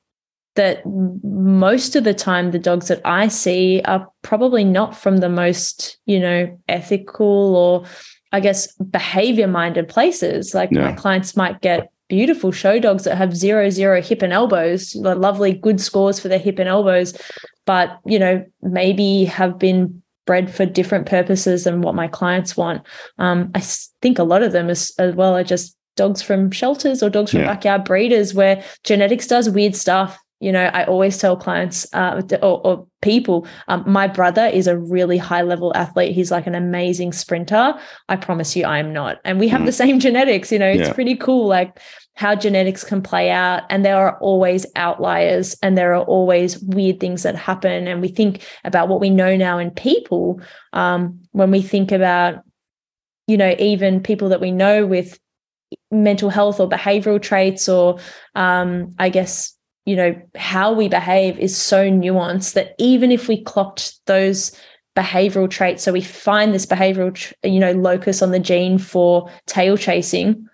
[0.59, 5.29] that most of the time the dogs that I see are probably not from the
[5.29, 7.85] most, you know, ethical or
[8.33, 10.53] I guess behavior minded places.
[10.53, 10.89] Like yeah.
[10.89, 15.53] my clients might get beautiful show dogs that have zero zero hip and elbows, lovely
[15.53, 17.17] good scores for their hip and elbows,
[17.65, 22.81] but you know, maybe have been bred for different purposes than what my clients want.
[23.17, 23.61] Um, I
[24.01, 27.31] think a lot of them as, as well are just dogs from shelters or dogs
[27.31, 27.47] from yeah.
[27.47, 32.65] backyard breeders where genetics does weird stuff you know, I always tell clients uh, or,
[32.65, 36.13] or, people, um, my brother is a really high level athlete.
[36.13, 37.73] He's like an amazing sprinter.
[38.09, 39.19] I promise you, I am not.
[39.23, 39.65] And we have mm.
[39.65, 40.51] the same genetics.
[40.51, 40.93] You know, it's yeah.
[40.93, 41.79] pretty cool, like
[42.15, 43.63] how genetics can play out.
[43.69, 47.87] And there are always outliers and there are always weird things that happen.
[47.87, 50.41] And we think about what we know now in people
[50.73, 52.43] um, when we think about,
[53.27, 55.17] you know, even people that we know with
[55.91, 57.99] mental health or behavioral traits or
[58.35, 63.43] um, I guess you know how we behave is so nuanced that even if we
[63.43, 64.55] clocked those
[64.95, 69.77] behavioral traits so we find this behavioral you know locus on the gene for tail
[69.77, 70.47] chasing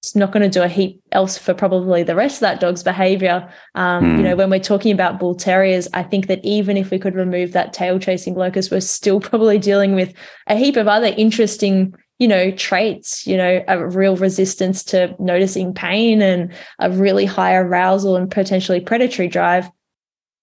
[0.00, 2.82] it's not going to do a heap else for probably the rest of that dog's
[2.82, 4.16] behavior um, mm.
[4.18, 4.38] you know hmm.
[4.38, 7.72] when we're talking about bull terriers i think that even if we could remove that
[7.72, 10.12] tail chasing locus we're still probably dealing with
[10.46, 15.74] a heap of other interesting you know, traits, you know, a real resistance to noticing
[15.74, 19.68] pain and a really high arousal and potentially predatory drive.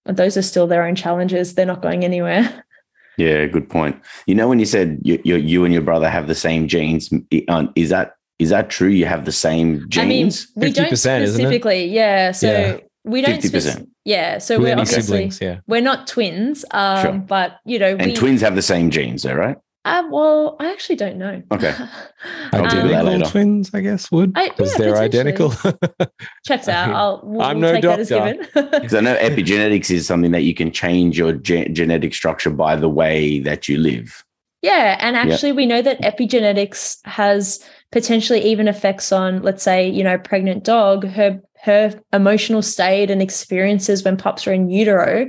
[0.04, 1.54] Those are still their own challenges.
[1.54, 2.64] They're not going anywhere.
[3.18, 4.00] Yeah, good point.
[4.26, 7.12] You know, when you said you, you, you and your brother have the same genes,
[7.30, 8.88] is that is that true?
[8.88, 10.48] You have the same genes?
[10.56, 12.32] I mean, we don't specifically, yeah.
[12.32, 12.76] So yeah.
[13.04, 13.86] we don't 50%.
[14.04, 14.38] yeah.
[14.38, 15.60] So we're obviously siblings, yeah.
[15.66, 17.12] we're not twins, um, sure.
[17.12, 19.58] but you know, and we, twins have the same genes, though, right?
[19.84, 21.42] Um, well, I actually don't know.
[21.50, 21.74] Okay.
[22.52, 25.52] identical um, twins, I guess, would because yeah, they're identical.
[26.46, 26.90] Checks out.
[26.90, 28.36] I'll, we'll, I'm we'll no doctor.
[28.54, 32.76] Because I know epigenetics is something that you can change your ge- genetic structure by
[32.76, 34.24] the way that you live.
[34.60, 35.56] Yeah, and actually, yep.
[35.56, 41.04] we know that epigenetics has potentially even effects on, let's say, you know, pregnant dog.
[41.04, 45.28] Her her emotional state and experiences when pups are in utero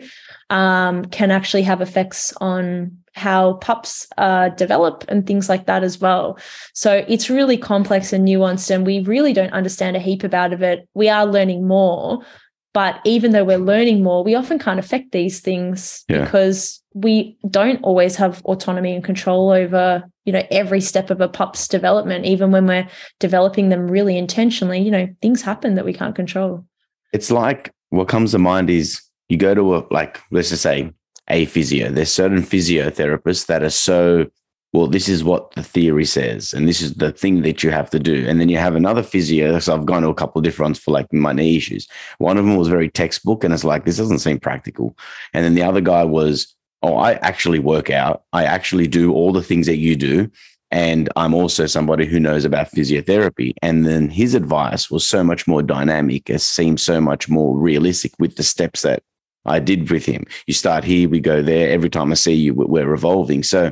[0.49, 5.99] um, can actually have effects on how pups uh, develop and things like that as
[5.99, 6.37] well.
[6.73, 10.61] So it's really complex and nuanced, and we really don't understand a heap about of
[10.61, 10.87] it.
[10.93, 12.25] We are learning more,
[12.73, 16.23] but even though we're learning more, we often can't affect these things yeah.
[16.23, 21.27] because we don't always have autonomy and control over you know every step of a
[21.27, 22.87] pup's development even when we're
[23.19, 26.63] developing them really intentionally you know things happen that we can't control
[27.11, 30.91] it's like what comes to mind is you go to a like let's just say
[31.29, 34.25] a physio there's certain physiotherapists that are so
[34.73, 37.89] well this is what the theory says and this is the thing that you have
[37.89, 40.43] to do and then you have another physio so i've gone to a couple of
[40.43, 43.63] different ones for like my knee issues one of them was very textbook and it's
[43.63, 44.97] like this doesn't seem practical
[45.33, 48.23] and then the other guy was oh, I actually work out.
[48.33, 50.29] I actually do all the things that you do.
[50.69, 53.53] And I'm also somebody who knows about physiotherapy.
[53.61, 56.29] And then his advice was so much more dynamic.
[56.29, 59.03] It seemed so much more realistic with the steps that
[59.45, 60.25] I did with him.
[60.47, 61.69] You start here, we go there.
[61.69, 63.43] Every time I see you, we're revolving.
[63.43, 63.71] So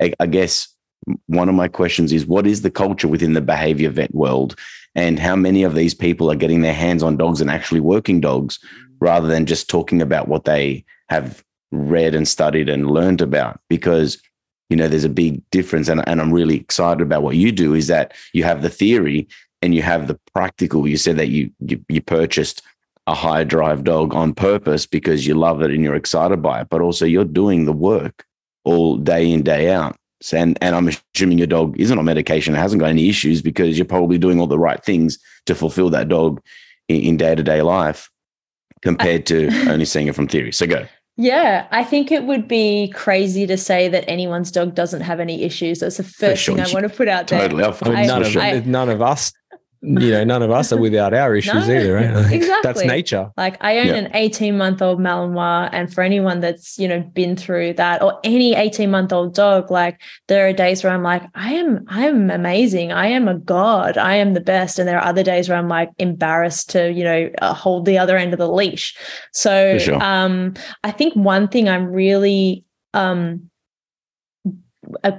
[0.00, 0.68] I, I guess
[1.26, 4.56] one of my questions is what is the culture within the behavior vet world?
[4.94, 8.20] And how many of these people are getting their hands on dogs and actually working
[8.20, 8.92] dogs mm-hmm.
[9.00, 14.20] rather than just talking about what they have read and studied and learned about because
[14.70, 17.74] you know there's a big difference and, and i'm really excited about what you do
[17.74, 19.28] is that you have the theory
[19.60, 22.62] and you have the practical you said that you you, you purchased
[23.08, 26.68] a high drive dog on purpose because you love it and you're excited by it
[26.68, 28.26] but also you're doing the work
[28.64, 29.96] all day in day out.
[30.32, 33.86] And and i'm assuming your dog isn't on medication hasn't got any issues because you're
[33.86, 36.42] probably doing all the right things to fulfill that dog
[36.88, 38.10] in, in day-to-day life
[38.82, 40.52] compared to only seeing it from theory.
[40.52, 40.86] So go.
[41.16, 45.42] Yeah, I think it would be crazy to say that anyone's dog doesn't have any
[45.42, 45.80] issues.
[45.80, 46.54] That's the first sure.
[46.54, 47.48] thing I want to put out there.
[47.48, 49.32] Totally, I, none, of, I, none of us
[49.80, 52.12] you know, none of us are without our issues no, either, right?
[52.12, 52.60] Like, exactly.
[52.62, 53.30] That's nature.
[53.36, 53.94] Like I own yeah.
[53.94, 55.68] an 18 month old Malinois.
[55.72, 59.70] And for anyone that's, you know, been through that or any 18 month old dog,
[59.70, 62.92] like there are days where I'm like, I am, I am amazing.
[62.92, 63.96] I am a God.
[63.96, 64.78] I am the best.
[64.78, 67.98] And there are other days where I'm like embarrassed to, you know, uh, hold the
[67.98, 68.96] other end of the leash.
[69.32, 70.02] So sure.
[70.02, 72.64] um, I think one thing I'm really,
[72.94, 73.48] um,
[75.04, 75.12] a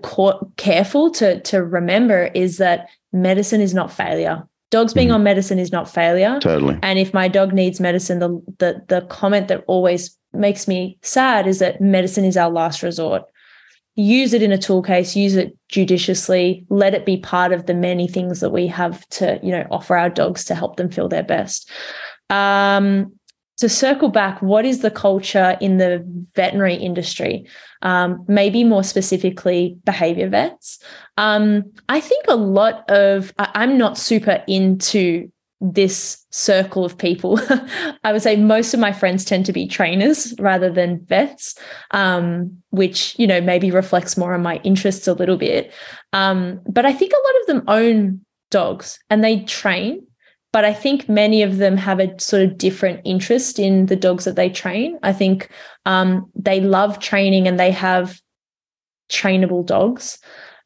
[0.58, 4.48] careful to to remember is that medicine is not failure.
[4.72, 5.16] Dogs being mm.
[5.16, 6.40] on medicine is not failure.
[6.40, 6.78] Totally.
[6.84, 11.48] And if my dog needs medicine, the, the the comment that always makes me sad
[11.48, 13.24] is that medicine is our last resort.
[13.96, 17.74] Use it in a tool case, use it judiciously, let it be part of the
[17.74, 21.10] many things that we have to, you know, offer our dogs to help them feel
[21.10, 21.70] their best.
[22.30, 23.19] Um,
[23.60, 26.04] to circle back, what is the culture in the
[26.36, 27.46] veterinary industry?
[27.82, 30.80] Um, maybe more specifically, behavior vets.
[31.18, 35.30] Um, I think a lot of, I, am not super into
[35.62, 37.38] this circle of people.
[38.06, 41.56] I would say most of my friends tend to be trainers rather than vets,
[41.92, 45.74] um, which, you know, maybe reflects more on my interests a little bit.
[46.14, 50.08] Um, but I think a lot of them own dogs and they train
[50.52, 54.26] but I think many of them have a sort of different interest in the dogs
[54.26, 54.98] that they train.
[55.04, 55.50] I think
[55.86, 58.20] um, they love training and they have
[59.10, 60.18] trainable dogs.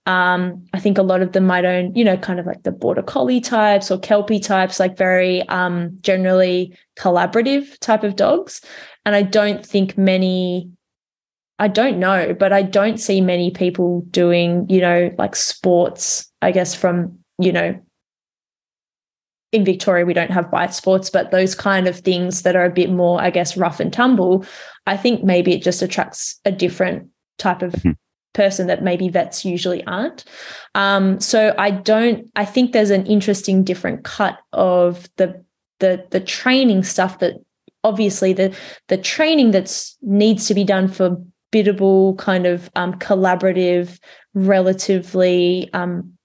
[0.05, 2.71] Um, I think a lot of them might own, you know, kind of like the
[2.71, 8.61] border collie types or kelpie types, like very um, generally collaborative type of dogs.
[9.05, 10.69] And I don't think many,
[11.59, 16.51] I don't know, but I don't see many people doing, you know, like sports, I
[16.51, 17.79] guess, from, you know,
[19.53, 22.71] in Victoria, we don't have bite sports, but those kind of things that are a
[22.71, 24.45] bit more, I guess, rough and tumble,
[24.87, 27.91] I think maybe it just attracts a different type of mm-hmm.
[28.33, 30.25] person that maybe vets usually aren't.
[30.73, 35.43] Um, so I don't, I think there's an interesting different cut of the
[35.79, 37.33] the the training stuff that
[37.83, 38.55] obviously the
[38.87, 41.17] the training that's needs to be done for
[41.51, 43.99] biddable kind of um, collaborative,
[44.33, 46.17] relatively um,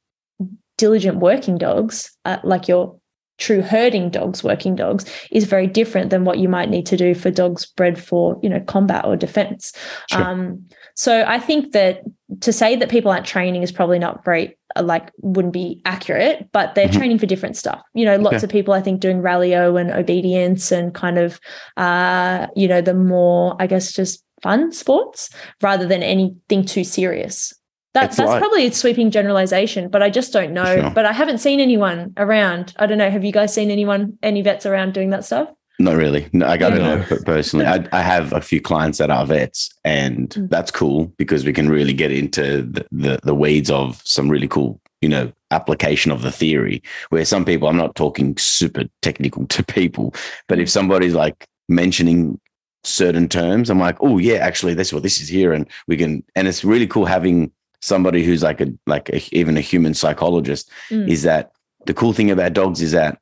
[0.78, 2.97] diligent working dogs, uh, like your
[3.38, 7.14] true herding dogs, working dogs, is very different than what you might need to do
[7.14, 9.72] for dogs bred for, you know, combat or defense.
[10.10, 10.22] Sure.
[10.22, 10.64] Um,
[10.94, 12.02] so I think that
[12.40, 16.48] to say that people aren't training is probably not very uh, like wouldn't be accurate,
[16.52, 16.98] but they're mm-hmm.
[16.98, 17.80] training for different stuff.
[17.94, 21.40] You know, lots of people I think doing rally-o and obedience and kind of
[21.76, 25.30] uh, you know, the more I guess just fun sports
[25.62, 27.54] rather than anything too serious.
[27.94, 30.80] That, that's like, probably a sweeping generalization, but I just don't know.
[30.80, 30.90] Sure.
[30.90, 32.74] But I haven't seen anyone around.
[32.78, 33.10] I don't know.
[33.10, 35.48] Have you guys seen anyone, any vets around doing that stuff?
[35.80, 36.28] Not really.
[36.32, 37.64] No, I got to know personally.
[37.64, 40.50] I, I, have a few clients that are vets, and mm.
[40.50, 44.48] that's cool because we can really get into the, the, the weeds of some really
[44.48, 46.82] cool you know, application of the theory.
[47.10, 50.14] Where some people, I'm not talking super technical to people,
[50.46, 52.40] but if somebody's like mentioning
[52.84, 56.24] certain terms, I'm like, oh yeah, actually, that's what this is here, and we can.
[56.34, 60.70] And it's really cool having somebody who's like a like a, even a human psychologist.
[60.90, 61.08] Mm.
[61.08, 61.52] Is that
[61.86, 63.18] the cool thing about dogs is that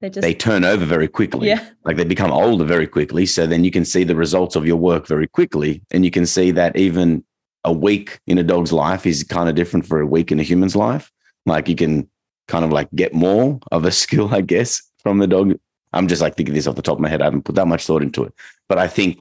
[0.00, 1.48] they just they turn over very quickly.
[1.48, 1.64] Yeah.
[1.84, 3.26] Like they become older very quickly.
[3.26, 5.82] So then you can see the results of your work very quickly.
[5.90, 7.24] And you can see that even
[7.64, 10.44] a week in a dog's life is kind of different for a week in a
[10.44, 11.10] human's life.
[11.44, 12.08] Like you can
[12.48, 15.54] kind of like get more of a skill, I guess, from the dog.
[15.92, 17.20] I'm just like thinking this off the top of my head.
[17.20, 18.32] I haven't put that much thought into it.
[18.68, 19.20] But I think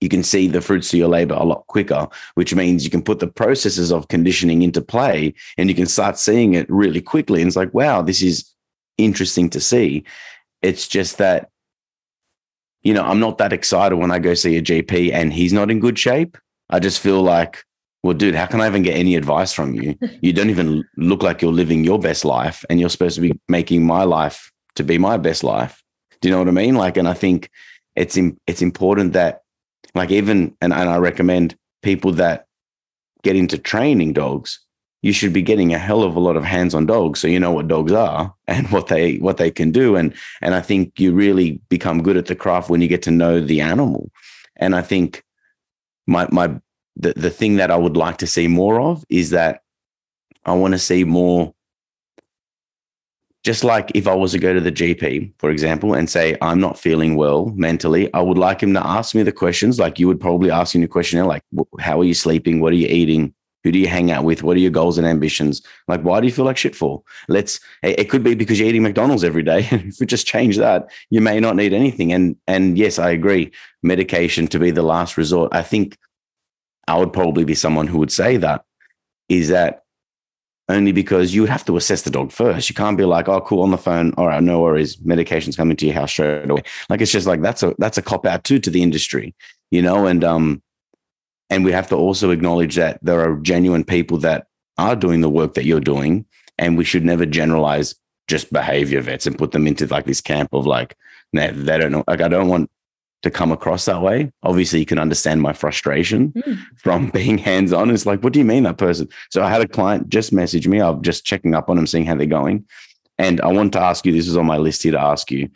[0.00, 3.02] you can see the fruits of your labor a lot quicker, which means you can
[3.02, 7.40] put the processes of conditioning into play and you can start seeing it really quickly.
[7.40, 8.52] And it's like, wow, this is
[8.96, 10.04] interesting to see.
[10.62, 11.50] It's just that,
[12.82, 15.70] you know, I'm not that excited when I go see a GP and he's not
[15.70, 16.38] in good shape.
[16.70, 17.64] I just feel like,
[18.04, 19.96] well, dude, how can I even get any advice from you?
[20.20, 23.32] You don't even look like you're living your best life and you're supposed to be
[23.48, 25.82] making my life to be my best life.
[26.20, 26.74] Do you know what I mean?
[26.74, 27.50] Like, and I think
[27.96, 29.42] it's it's important that
[29.94, 32.46] like even and, and I recommend people that
[33.22, 34.60] get into training dogs,
[35.02, 37.38] you should be getting a hell of a lot of hands on dogs so you
[37.38, 40.98] know what dogs are and what they what they can do and and I think
[40.98, 44.10] you really become good at the craft when you get to know the animal.
[44.56, 45.22] And I think
[46.06, 46.60] my my
[46.96, 49.60] the, the thing that I would like to see more of is that
[50.44, 51.54] I want to see more
[53.48, 56.60] just like if I was to go to the GP, for example, and say, I'm
[56.60, 60.06] not feeling well mentally, I would like him to ask me the questions like you
[60.06, 61.42] would probably ask in your questionnaire, like,
[61.80, 62.60] how are you sleeping?
[62.60, 63.32] What are you eating?
[63.64, 64.42] Who do you hang out with?
[64.42, 65.62] What are your goals and ambitions?
[65.88, 67.02] Like, why do you feel like shit for?
[67.28, 69.66] Let's, it could be because you're eating McDonald's every day.
[69.72, 72.12] If we just change that, you may not need anything.
[72.12, 73.50] And, and yes, I agree.
[73.82, 75.54] Medication to be the last resort.
[75.54, 75.96] I think
[76.86, 78.66] I would probably be someone who would say that
[79.30, 79.84] is that
[80.68, 82.68] only because you would have to assess the dog first.
[82.68, 84.12] You can't be like, oh, cool, on the phone.
[84.18, 85.00] All right, no worries.
[85.02, 86.62] Medication's coming to your house straight away.
[86.90, 89.34] Like it's just like that's a that's a cop out too to the industry,
[89.70, 90.06] you know.
[90.06, 90.62] And um,
[91.50, 94.46] and we have to also acknowledge that there are genuine people that
[94.76, 96.26] are doing the work that you're doing,
[96.58, 97.94] and we should never generalize
[98.28, 100.96] just behavior vets and put them into like this camp of like,
[101.32, 102.04] nah, they don't know.
[102.06, 102.70] Like I don't want
[103.22, 104.30] to come across that way.
[104.42, 106.58] Obviously, you can understand my frustration mm.
[106.76, 107.90] from being hands on.
[107.90, 109.08] It's like, what do you mean that person?
[109.30, 110.80] So I had a client just message me.
[110.80, 112.64] I'm just checking up on them, seeing how they're going.
[113.18, 115.48] And I want to ask you, this is on my list here to ask you.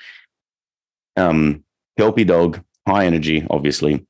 [1.16, 1.62] Um,
[1.96, 4.04] healthy dog, high energy, obviously,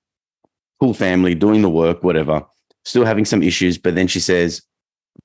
[0.80, 2.46] cool family, doing the work, whatever,
[2.84, 3.76] still having some issues.
[3.76, 4.62] But then she says,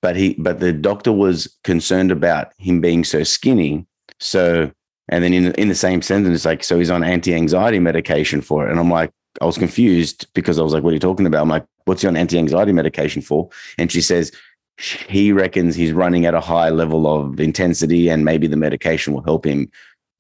[0.01, 3.85] but he, but the doctor was concerned about him being so skinny.
[4.19, 4.71] So
[5.09, 8.41] and then in in the same sentence, it's like, so he's on anti anxiety medication
[8.41, 8.71] for it.
[8.71, 11.41] And I'm like, I was confused because I was like, what are you talking about?
[11.41, 13.49] I'm like, what's he on anti anxiety medication for?
[13.77, 14.31] And she says,
[14.77, 19.23] he reckons he's running at a high level of intensity and maybe the medication will
[19.23, 19.71] help him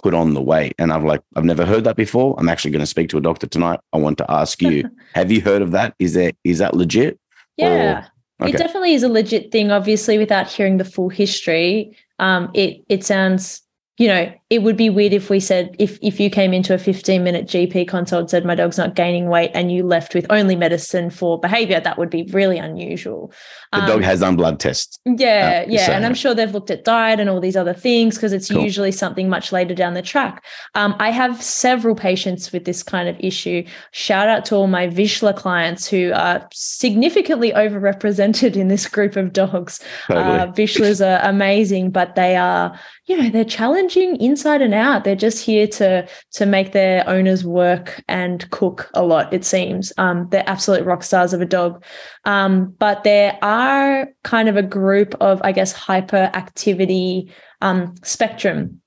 [0.01, 0.73] put on the weight.
[0.79, 2.35] And I'm like, I've never heard that before.
[2.39, 3.79] I'm actually going to speak to a doctor tonight.
[3.93, 5.95] I want to ask you, have you heard of that?
[5.99, 7.19] Is that is that legit?
[7.57, 8.05] Yeah.
[8.39, 8.53] Or, okay.
[8.53, 9.71] It definitely is a legit thing.
[9.71, 13.61] Obviously, without hearing the full history, um, it it sounds
[13.97, 16.77] you know, it would be weird if we said if if you came into a
[16.77, 20.25] 15 minute GP consult and said my dog's not gaining weight and you left with
[20.29, 23.31] only medicine for behavior, that would be really unusual.
[23.73, 24.99] The um, dog has done blood tests.
[25.05, 28.15] Yeah, uh, yeah, and I'm sure they've looked at diet and all these other things
[28.15, 28.63] because it's cool.
[28.63, 30.45] usually something much later down the track.
[30.75, 33.65] Um, I have several patients with this kind of issue.
[33.91, 39.33] Shout out to all my Vizsla clients who are significantly overrepresented in this group of
[39.33, 39.81] dogs.
[40.07, 40.25] Totally.
[40.25, 45.15] Uh, Vizslas are amazing, but they are you know they're challenging inside and out they're
[45.15, 50.27] just here to to make their owners work and cook a lot it seems um,
[50.29, 51.83] they're absolute rock stars of a dog
[52.25, 57.31] um, but there are kind of a group of i guess hyperactivity
[57.61, 58.79] um, spectrum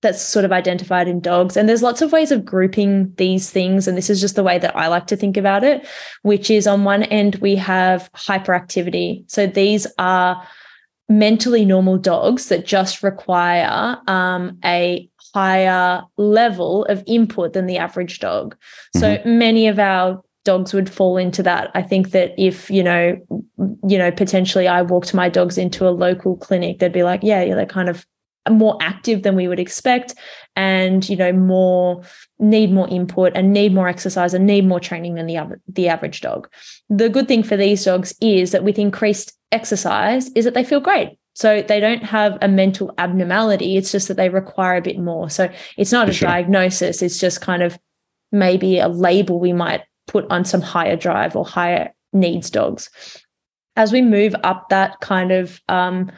[0.00, 1.56] that's sort of identified in dogs.
[1.56, 3.88] And there's lots of ways of grouping these things.
[3.88, 5.88] And this is just the way that I like to think about it,
[6.22, 9.28] which is on one end, we have hyperactivity.
[9.28, 10.40] So these are
[11.08, 18.18] mentally normal dogs that just require um, a higher level of input than the average
[18.20, 18.54] dog.
[18.96, 19.00] Mm-hmm.
[19.00, 21.70] So many of our dogs would fall into that.
[21.74, 23.18] I think that if, you know,
[23.86, 27.42] you know, potentially I walked my dogs into a local clinic, they'd be like, yeah,
[27.42, 28.06] yeah, they're kind of
[28.50, 30.14] more active than we would expect
[30.56, 32.02] and you know more
[32.38, 35.38] need more input and need more exercise and need more training than the
[35.68, 36.48] the average dog
[36.88, 40.80] the good thing for these dogs is that with increased exercise is that they feel
[40.80, 41.18] great.
[41.34, 43.76] So they don't have a mental abnormality.
[43.76, 45.30] It's just that they require a bit more.
[45.30, 46.28] So it's not For a sure.
[46.28, 47.00] diagnosis.
[47.00, 47.78] It's just kind of
[48.32, 52.90] maybe a label we might put on some higher drive or higher needs dogs.
[53.76, 56.10] As we move up that kind of um,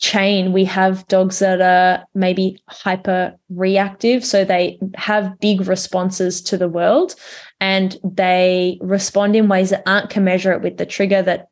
[0.00, 4.24] chain, we have dogs that are maybe hyper reactive.
[4.24, 7.14] So they have big responses to the world
[7.60, 11.48] and they respond in ways that aren't commensurate with the trigger that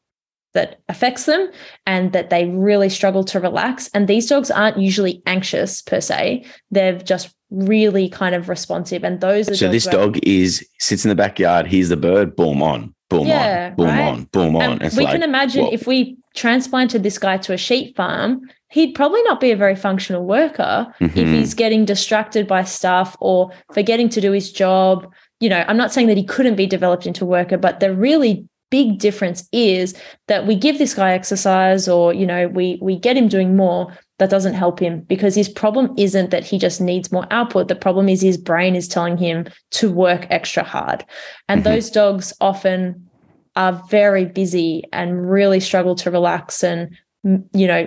[0.54, 1.50] that affects them
[1.86, 6.44] and that they really struggle to relax and these dogs aren't usually anxious per se
[6.70, 11.08] they're just really kind of responsive and those are so this dog is sits in
[11.08, 14.00] the backyard hears the bird boom on boom yeah, on boom right?
[14.00, 17.96] on boom on we like, can imagine if we transplanted this guy to a sheep
[17.96, 21.18] farm, he'd probably not be a very functional worker mm-hmm.
[21.18, 25.10] if he's getting distracted by stuff or forgetting to do his job.
[25.40, 27.94] You know, I'm not saying that he couldn't be developed into a worker, but they're
[27.94, 29.94] really big difference is
[30.26, 33.96] that we give this guy exercise or, you know, we we get him doing more,
[34.18, 37.68] that doesn't help him because his problem isn't that he just needs more output.
[37.68, 39.46] The problem is his brain is telling him
[39.78, 41.04] to work extra hard.
[41.48, 41.70] And mm-hmm.
[41.70, 43.08] those dogs often
[43.54, 47.86] are very busy and really struggle to relax and you know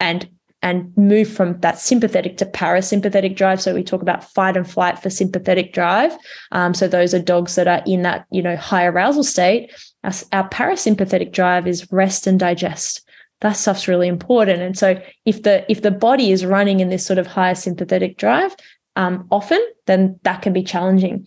[0.00, 0.28] and
[0.62, 3.60] and move from that sympathetic to parasympathetic drive.
[3.60, 6.16] So we talk about fight and flight for sympathetic drive.
[6.52, 9.72] Um, so those are dogs that are in that you know high arousal state.
[10.04, 13.02] Our, our parasympathetic drive is rest and digest.
[13.40, 14.62] That stuff's really important.
[14.62, 18.16] And so if the if the body is running in this sort of higher sympathetic
[18.16, 18.54] drive
[18.94, 21.26] um, often, then that can be challenging.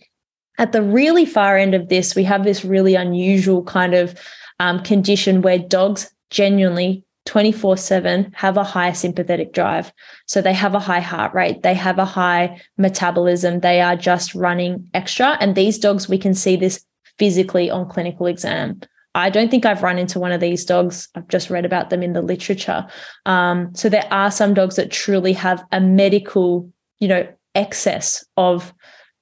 [0.58, 4.18] At the really far end of this, we have this really unusual kind of
[4.58, 9.92] um, condition where dogs genuinely 24 7 have a high sympathetic drive.
[10.26, 14.34] So they have a high heart rate, they have a high metabolism, they are just
[14.34, 15.36] running extra.
[15.40, 16.84] And these dogs, we can see this
[17.18, 18.80] physically on clinical exam.
[19.14, 21.08] I don't think I've run into one of these dogs.
[21.14, 22.86] I've just read about them in the literature.
[23.24, 28.74] Um, so there are some dogs that truly have a medical, you know, excess of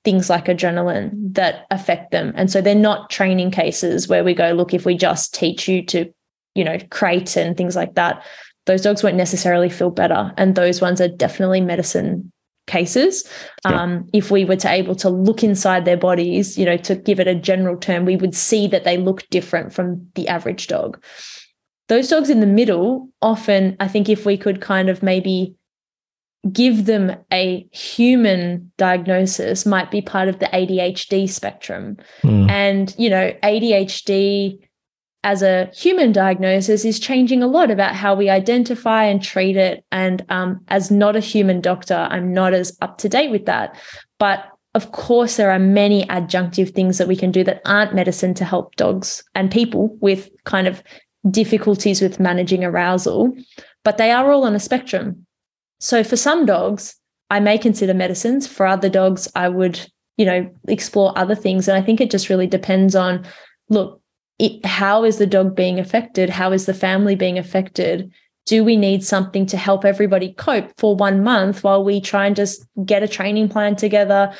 [0.04, 2.32] things like adrenaline that affect them.
[2.36, 5.84] And so they're not training cases where we go, look, if we just teach you
[5.86, 6.12] to,
[6.54, 8.24] you know, crate and things like that,
[8.66, 10.32] those dogs won't necessarily feel better.
[10.36, 12.32] And those ones are definitely medicine
[12.66, 13.28] cases.
[13.68, 13.82] Yeah.
[13.82, 17.20] Um, if we were to able to look inside their bodies, you know, to give
[17.20, 21.02] it a general term, we would see that they look different from the average dog.
[21.88, 25.54] Those dogs in the middle, often, I think if we could kind of maybe
[26.50, 31.96] give them a human diagnosis might be part of the ADHD spectrum.
[32.22, 32.50] Mm.
[32.50, 34.58] And, you know, ADHD
[35.24, 39.84] as a human diagnosis is changing a lot about how we identify and treat it.
[39.90, 43.76] And um, as not a human doctor, I'm not as up to date with that.
[44.18, 48.34] But of course, there are many adjunctive things that we can do that aren't medicine
[48.34, 50.82] to help dogs and people with kind of
[51.30, 53.34] difficulties with managing arousal,
[53.82, 55.26] but they are all on a spectrum.
[55.80, 56.96] So for some dogs,
[57.30, 58.46] I may consider medicines.
[58.46, 59.80] For other dogs, I would,
[60.18, 61.66] you know, explore other things.
[61.66, 63.24] And I think it just really depends on
[63.70, 64.02] look,
[64.38, 66.30] it, how is the dog being affected?
[66.30, 68.10] How is the family being affected?
[68.46, 72.36] Do we need something to help everybody cope for one month while we try and
[72.36, 74.34] just get a training plan together,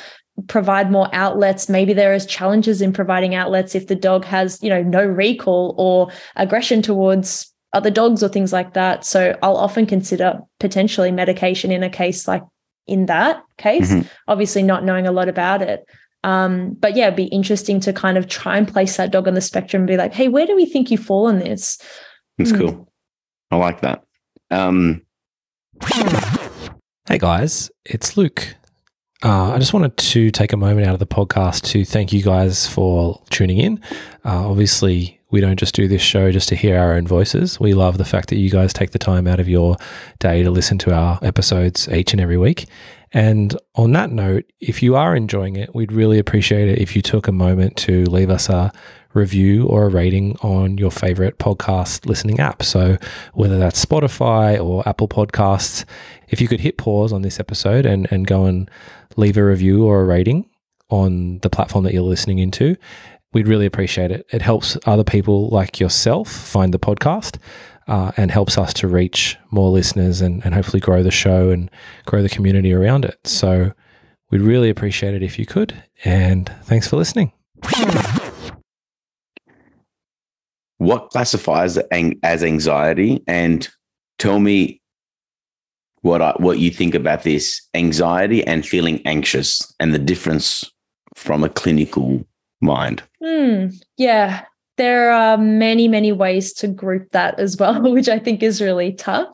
[0.47, 1.69] provide more outlets?
[1.69, 5.75] Maybe there is challenges in providing outlets if the dog has, you know, no recall
[5.79, 9.05] or aggression towards other dogs or things like that.
[9.05, 12.43] So I'll often consider potentially medication in a case like
[12.87, 14.07] in that case, mm-hmm.
[14.29, 15.87] obviously not knowing a lot about it.
[16.25, 19.35] Um, but yeah, it'd be interesting to kind of try and place that dog on
[19.35, 21.79] the spectrum and be like, hey, where do we think you fall on this?
[22.39, 22.59] That's mm.
[22.59, 22.93] cool.
[23.51, 24.03] I like that.
[24.51, 25.03] Um...
[27.07, 28.57] Hey guys, it's Luke.
[29.23, 32.23] Uh, I just wanted to take a moment out of the podcast to thank you
[32.23, 33.81] guys for tuning in.
[34.25, 37.61] Uh, obviously, we don't just do this show just to hear our own voices.
[37.61, 39.77] We love the fact that you guys take the time out of your
[40.19, 42.67] day to listen to our episodes each and every week.
[43.15, 47.01] And on that note, if you are enjoying it, we'd really appreciate it if you
[47.01, 48.73] took a moment to leave us a
[49.15, 52.65] review or a rating on your favorite podcast listening app.
[52.65, 52.99] So,
[53.33, 55.85] whether that's Spotify or Apple Podcasts,
[56.29, 58.69] if you could hit pause on this episode and, and go and
[59.17, 60.51] leave a review or a rating
[60.91, 62.77] on the platform that you're listening into,
[63.33, 64.27] we'd really appreciate it.
[64.33, 67.37] It helps other people like yourself find the podcast
[67.87, 71.71] uh, and helps us to reach more listeners and, and hopefully grow the show and
[72.07, 73.19] grow the community around it.
[73.25, 73.73] So
[74.31, 75.83] we'd really appreciate it if you could.
[76.05, 77.33] And thanks for listening.
[80.79, 83.23] What classifies as anxiety?
[83.27, 83.69] And
[84.19, 84.83] tell me
[86.03, 90.71] what I, what you think about this anxiety and feeling anxious and the difference
[91.15, 92.27] from a clinical
[92.61, 93.03] mind?
[93.23, 93.69] Hmm.
[93.97, 94.45] yeah,
[94.77, 98.93] there are many, many ways to group that as well, which I think is really
[98.93, 99.29] tough.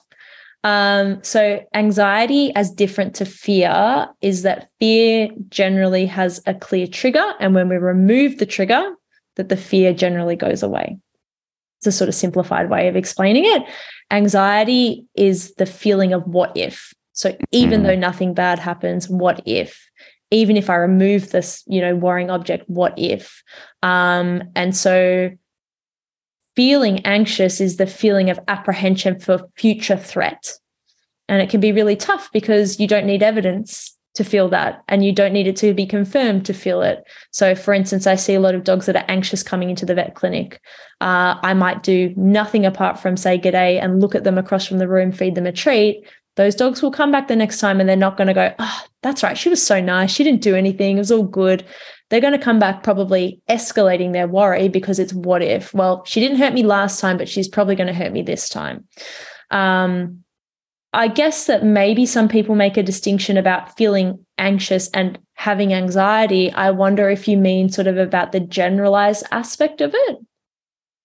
[0.62, 7.32] Um, so, anxiety, as different to fear, is that fear generally has a clear trigger.
[7.40, 8.94] And when we remove the trigger,
[9.36, 10.98] that the fear generally goes away.
[11.78, 13.62] it's a sort of simplified way of explaining it.
[14.10, 16.92] Anxiety is the feeling of what if.
[17.12, 17.84] So even mm.
[17.84, 19.89] though nothing bad happens, what if?
[20.30, 23.42] Even if I remove this, you know, worrying object, what if?
[23.82, 25.30] Um, and so
[26.56, 30.52] feeling anxious is the feeling of apprehension for future threat.
[31.28, 35.04] And it can be really tough because you don't need evidence to feel that and
[35.04, 38.34] you don't need it to be confirmed to feel it so for instance i see
[38.34, 40.60] a lot of dogs that are anxious coming into the vet clinic
[41.00, 44.78] uh, i might do nothing apart from say g'day and look at them across from
[44.78, 46.04] the room feed them a treat
[46.40, 48.84] those dogs will come back the next time and they're not going to go oh
[49.02, 51.62] that's right she was so nice she didn't do anything it was all good
[52.08, 56.18] they're going to come back probably escalating their worry because it's what if well she
[56.18, 58.84] didn't hurt me last time but she's probably going to hurt me this time
[59.50, 60.24] um,
[60.92, 66.50] I guess that maybe some people make a distinction about feeling anxious and having anxiety.
[66.52, 70.18] I wonder if you mean sort of about the generalized aspect of it.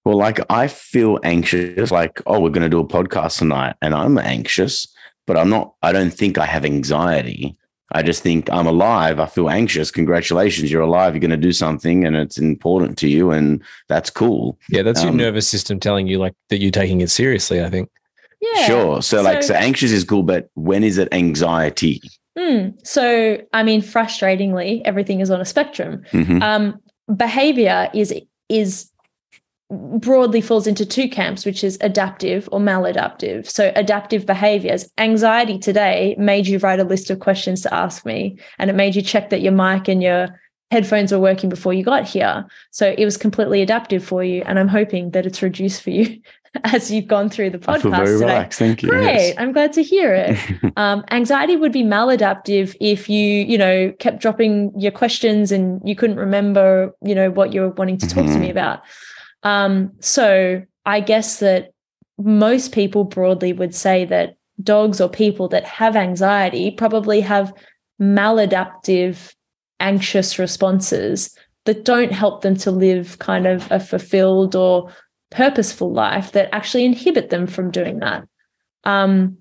[0.04, 3.94] Well, like I feel anxious, like, oh, we're going to do a podcast tonight, and
[3.94, 4.88] I'm anxious,
[5.26, 7.56] but I'm not, I don't think I have anxiety.
[7.92, 9.20] I just think I'm alive.
[9.20, 9.92] I feel anxious.
[9.92, 11.14] Congratulations, you're alive.
[11.14, 14.58] You're going to do something and it's important to you, and that's cool.
[14.70, 17.70] Yeah, that's um, your nervous system telling you like that you're taking it seriously, I
[17.70, 17.90] think.
[18.42, 18.66] Yeah.
[18.66, 19.02] Sure.
[19.02, 22.02] So, so, like, so anxious is cool, but when is it anxiety?
[22.38, 26.04] Mm, so, I mean, frustratingly, everything is on a spectrum.
[26.12, 26.42] Mm-hmm.
[26.42, 26.80] Um,
[27.16, 28.14] behavior is
[28.50, 28.92] is
[29.72, 33.50] broadly falls into two camps, which is adaptive or maladaptive.
[33.50, 34.90] So, adaptive behaviors.
[34.98, 38.96] Anxiety today made you write a list of questions to ask me, and it made
[38.96, 40.40] you check that your mic and your
[40.72, 42.46] headphones were working before you got here.
[42.72, 44.44] So it was completely adaptive for you.
[44.46, 46.20] And I'm hoping that it's reduced for you
[46.64, 47.78] as you've gone through the podcast.
[47.78, 48.26] I feel very today.
[48.26, 48.60] relaxed.
[48.60, 48.90] Thank you.
[48.90, 49.06] Great.
[49.06, 49.36] Yes.
[49.38, 50.38] I'm glad to hear it.
[50.78, 55.96] um, anxiety would be maladaptive if you, you know, kept dropping your questions and you
[55.96, 58.34] couldn't remember, you know, what you're wanting to talk mm-hmm.
[58.34, 58.58] to me mm-hmm.
[58.58, 58.84] about.
[59.46, 61.72] Um, so I guess that
[62.18, 67.54] most people broadly would say that dogs or people that have anxiety probably have
[68.02, 69.34] maladaptive
[69.80, 74.92] anxious responses that don't help them to live kind of a fulfilled or
[75.30, 78.24] purposeful life that actually inhibit them from doing that.
[78.84, 79.38] Um,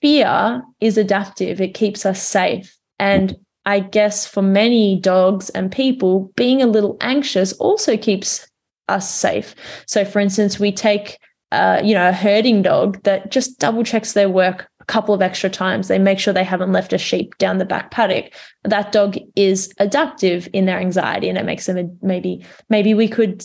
[0.00, 2.76] fear is adaptive, it keeps us safe.
[2.98, 8.46] And I guess for many dogs and people, being a little anxious also keeps
[8.88, 9.54] us safe.
[9.86, 11.18] So, for instance, we take
[11.50, 15.22] uh, you know a herding dog that just double checks their work a couple of
[15.22, 15.88] extra times.
[15.88, 18.32] They make sure they haven't left a sheep down the back paddock.
[18.64, 23.44] That dog is adaptive in their anxiety, and it makes them maybe maybe we could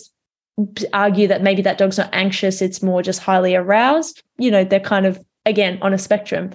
[0.92, 4.22] argue that maybe that dog's not anxious, it's more just highly aroused.
[4.38, 6.50] You know, they're kind of, again, on a spectrum.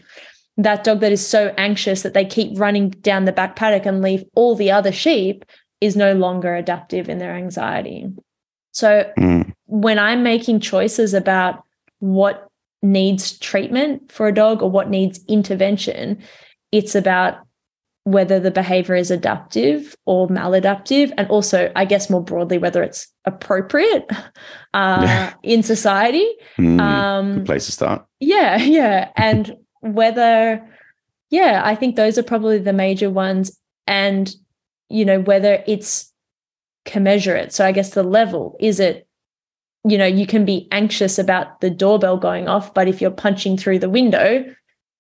[0.58, 4.02] That dog that is so anxious that they keep running down the back paddock and
[4.02, 5.46] leave all the other sheep
[5.82, 8.08] is no longer adaptive in their anxiety.
[8.74, 9.52] So mm.
[9.66, 11.64] when I'm making choices about
[12.00, 12.48] what
[12.82, 16.22] needs treatment for a dog or what needs intervention,
[16.72, 17.38] it's about
[18.06, 23.08] whether the behavior is adaptive or maladaptive and also i guess more broadly whether it's
[23.24, 24.10] appropriate
[24.74, 26.28] uh, in society.
[26.58, 28.06] Mm, um good place to start.
[28.20, 29.10] yeah yeah.
[29.16, 30.68] And whether
[31.30, 33.58] yeah i think those are probably the major ones.
[33.88, 34.34] And
[34.90, 36.13] you know whether it's
[36.86, 39.08] commensurate so i guess the level is it
[39.86, 43.58] you know you can be anxious about the doorbell going off but if you're punching
[43.58, 44.46] through the window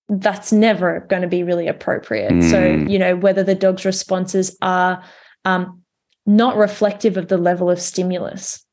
[0.09, 2.31] that's never going to be really appropriate.
[2.31, 2.49] Mm.
[2.49, 5.03] So, you know, whether the dog's responses are
[5.45, 5.81] um,
[6.25, 8.65] not reflective of the level of stimulus.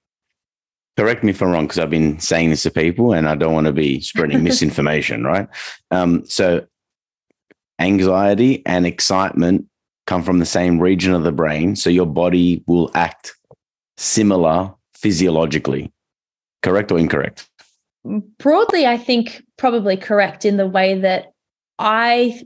[0.97, 3.55] Correct me if I'm wrong, because I've been saying this to people and I don't
[3.55, 5.49] want to be spreading misinformation, right?
[5.91, 6.67] Um, so,
[7.79, 9.67] anxiety and excitement
[10.11, 11.77] come from the same region of the brain.
[11.77, 13.33] So, your body will act
[13.97, 15.93] similar physiologically.
[16.63, 17.49] Correct or incorrect?
[18.05, 21.33] Mm, broadly, I think probably correct in the way that
[21.79, 22.43] I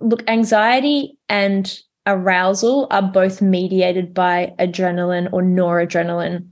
[0.00, 6.46] look, anxiety and arousal are both mediated by adrenaline or noradrenaline.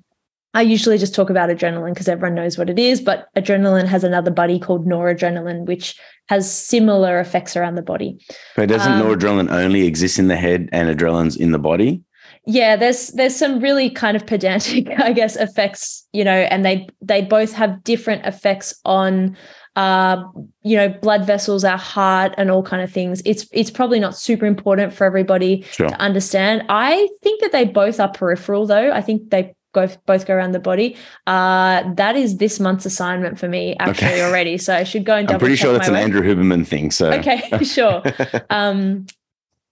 [0.56, 4.04] I usually just talk about adrenaline because everyone knows what it is, but adrenaline has
[4.04, 6.00] another buddy called noradrenaline, which
[6.30, 8.18] has similar effects around the body.
[8.56, 12.02] But doesn't um, noradrenaline only exist in the head and adrenaline's in the body?
[12.48, 16.86] yeah there's there's some really kind of pedantic i guess effects you know and they
[17.00, 19.36] they both have different effects on
[19.76, 20.22] uh
[20.62, 24.16] you know blood vessels our heart and all kind of things it's it's probably not
[24.16, 25.88] super important for everybody sure.
[25.88, 30.26] to understand i think that they both are peripheral though i think they both both
[30.26, 30.96] go around the body.
[31.26, 34.22] Uh, that is this month's assignment for me actually okay.
[34.22, 34.56] already.
[34.56, 35.28] So I should go and.
[35.28, 35.36] Double.
[35.36, 36.90] I'm pretty sure that's an Andrew Huberman thing.
[36.90, 38.02] So okay, sure.
[38.50, 39.06] um,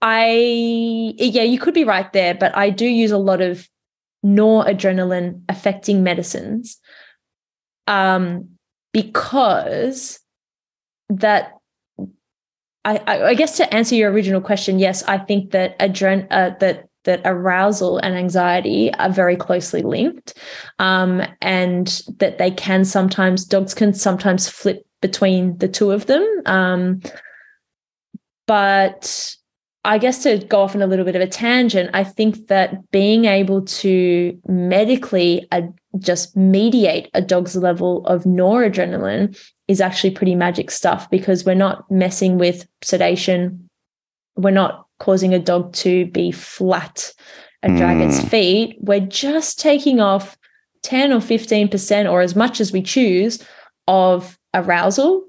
[0.03, 3.67] I, yeah, you could be right there, but I do use a lot of
[4.23, 6.79] noradrenaline affecting medicines
[7.87, 8.51] um,
[8.93, 10.21] because
[11.09, 11.55] that
[12.85, 16.89] I, I, guess to answer your original question, yes, I think that adren- uh, that
[17.05, 20.35] that arousal and anxiety are very closely linked,
[20.79, 26.27] um, and that they can sometimes dogs can sometimes flip between the two of them.
[26.47, 27.01] Um,
[28.47, 29.37] but
[29.85, 32.91] I guess to go off on a little bit of a tangent, I think that
[32.91, 35.47] being able to medically
[35.99, 39.39] just mediate a dog's level of noradrenaline
[39.69, 43.69] is actually pretty magic stuff because we're not messing with sedation.
[44.37, 47.13] We're not causing a dog to be flat
[47.63, 48.09] and drag mm.
[48.09, 48.27] its hmm.
[48.29, 48.77] feet.
[48.81, 50.37] We're just taking off
[50.83, 53.43] 10 or 15% or as much as we choose
[53.89, 55.25] of arousal,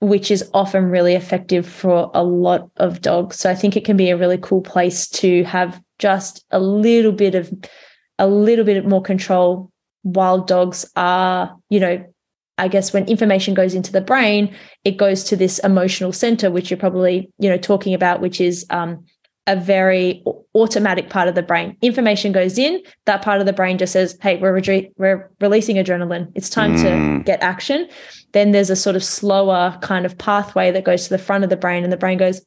[0.00, 3.36] which is often really effective for a lot of dogs.
[3.36, 7.12] So I think it can be a really cool place to have just a little
[7.12, 7.52] bit of
[8.18, 9.70] a little bit more control
[10.02, 12.04] while dogs are, you know,
[12.60, 14.54] I guess when information goes into the brain,
[14.84, 18.66] it goes to this emotional center, which you're probably, you know, talking about, which is
[18.68, 19.04] um,
[19.46, 20.22] a very
[20.54, 21.76] automatic part of the brain.
[21.80, 25.76] Information goes in, that part of the brain just says, "Hey, we're re- we're releasing
[25.76, 26.30] adrenaline.
[26.34, 26.82] It's time mm.
[27.18, 27.88] to get action."
[28.32, 31.50] Then there's a sort of slower kind of pathway that goes to the front of
[31.50, 32.42] the brain, and the brain goes,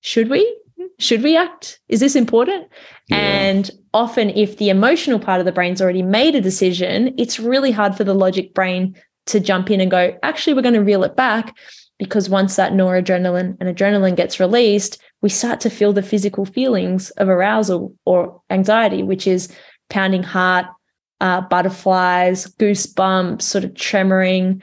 [0.00, 0.56] "Should we?
[0.98, 1.78] Should we act?
[1.88, 2.66] Is this important?"
[3.08, 3.18] Yeah.
[3.18, 7.70] And often, if the emotional part of the brain's already made a decision, it's really
[7.70, 8.96] hard for the logic brain
[9.28, 11.56] to jump in and go, actually, we're going to reel it back
[11.98, 17.10] because once that noradrenaline and adrenaline gets released, we start to feel the physical feelings
[17.12, 19.52] of arousal or anxiety, which is
[19.90, 20.66] pounding heart,
[21.20, 24.62] uh, butterflies, goosebumps, sort of tremoring.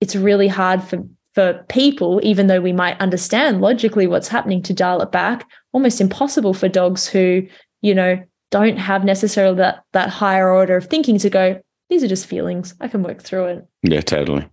[0.00, 4.74] It's really hard for for people, even though we might understand logically what's happening, to
[4.74, 5.48] dial it back.
[5.72, 7.46] Almost impossible for dogs who,
[7.82, 8.20] you know,
[8.50, 11.60] don't have necessarily that that higher order of thinking to go,
[11.90, 12.74] these are just feelings.
[12.80, 13.68] I can work through it.
[13.82, 14.48] Yeah, totally.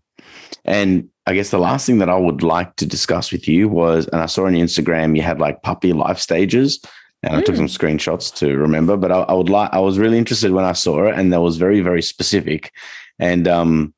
[0.65, 4.07] And I guess the last thing that I would like to discuss with you was,
[4.07, 6.81] and I saw on Instagram you had like puppy life stages,
[7.23, 7.37] and mm.
[7.37, 7.77] I took some mm.
[7.77, 8.97] screenshots to remember.
[8.97, 11.41] But I, I would like, I was really interested when I saw it, and that
[11.41, 12.73] was very, very specific,
[13.19, 13.93] and um,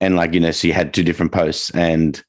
[0.00, 2.22] and like you know, so you had two different posts, and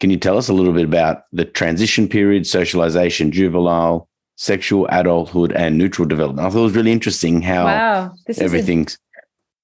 [0.00, 5.52] can you tell us a little bit about the transition period, socialization, juvenile, sexual, adulthood,
[5.52, 6.46] and neutral development?
[6.46, 8.98] I thought it was really interesting how wow, this everything's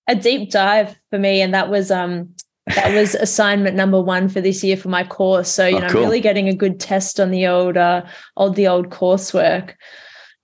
[0.08, 2.34] a deep dive for me, and that was um
[2.66, 5.50] that was assignment number one for this year for my course.
[5.50, 6.00] So you oh, know, cool.
[6.00, 8.04] I'm really getting a good test on the old uh,
[8.36, 9.74] old the old coursework.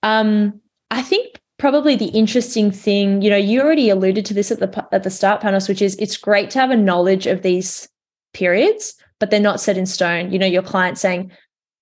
[0.02, 4.60] Um, I think probably the interesting thing, you know, you already alluded to this at
[4.60, 7.88] the at the start, Panos, which is it's great to have a knowledge of these
[8.32, 10.32] periods, but they're not set in stone.
[10.32, 11.32] You know, your client saying,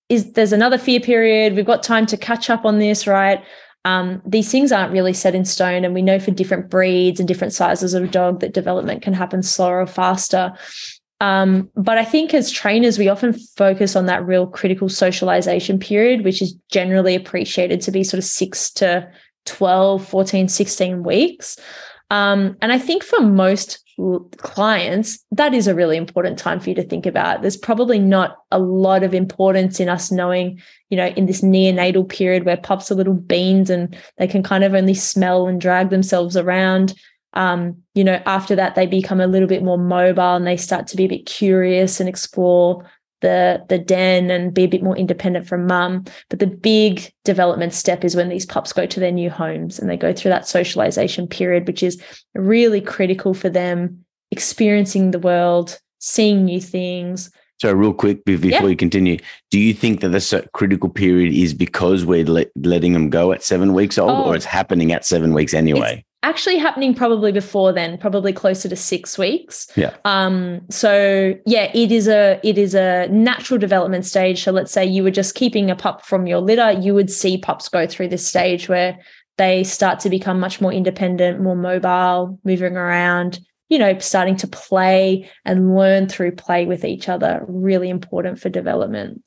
[0.09, 1.55] "Is there's another fear period?
[1.55, 3.43] We've got time to catch up on this, right?"
[3.87, 5.85] Um, these things aren't really set in stone.
[5.85, 9.45] And we know for different breeds and different sizes of dog that development can happen
[9.45, 10.53] slower or faster.
[11.21, 16.25] Um, but I think as trainers, we often focus on that real critical socialization period,
[16.25, 19.09] which is generally appreciated to be sort of six to
[19.45, 21.57] 12, 14, 16 weeks.
[22.11, 23.86] Um, and I think for most
[24.37, 27.41] clients, that is a really important time for you to think about.
[27.41, 32.09] There's probably not a lot of importance in us knowing, you know, in this neonatal
[32.09, 35.91] period where pups are little beans and they can kind of only smell and drag
[35.91, 36.95] themselves around.
[37.33, 40.87] Um, you know, after that, they become a little bit more mobile and they start
[40.89, 42.87] to be a bit curious and explore
[43.21, 46.05] the the den and be a bit more independent from mum.
[46.29, 49.89] But the big development step is when these pups go to their new homes and
[49.89, 52.01] they go through that socialization period, which is
[52.35, 57.31] really critical for them experiencing the world, seeing new things.
[57.59, 58.67] So, real quick before yeah.
[58.67, 59.19] you continue,
[59.51, 63.43] do you think that this critical period is because we're let, letting them go at
[63.43, 66.05] seven weeks old, oh, or it's happening at seven weeks anyway?
[66.27, 69.69] Actually happening probably before then probably closer to six weeks.
[69.77, 69.95] Yeah.
[70.05, 74.43] Um so yeah it is a it is a natural development stage.
[74.43, 77.39] So let's say you were just keeping a pup from your litter you would see
[77.39, 78.99] pups go through this stage where
[79.39, 84.49] they start to become much more independent more mobile moving around you know starting to
[84.49, 87.45] play and learn through play with each other.
[87.47, 89.23] Really important for development.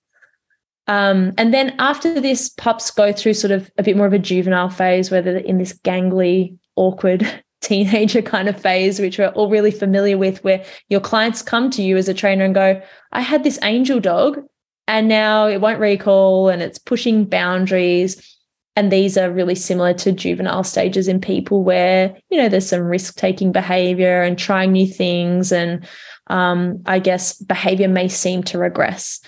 [0.89, 4.17] Um, and then after this, pups go through sort of a bit more of a
[4.17, 9.49] juvenile phase where they're in this gangly awkward teenager kind of phase, which we're all
[9.49, 13.21] really familiar with, where your clients come to you as a trainer and go, I
[13.21, 14.39] had this angel dog
[14.87, 18.37] and now it won't recall and it's pushing boundaries.
[18.75, 22.81] And these are really similar to juvenile stages in people where, you know, there's some
[22.81, 25.51] risk taking behavior and trying new things.
[25.51, 25.85] And
[26.27, 29.19] um, I guess behavior may seem to regress.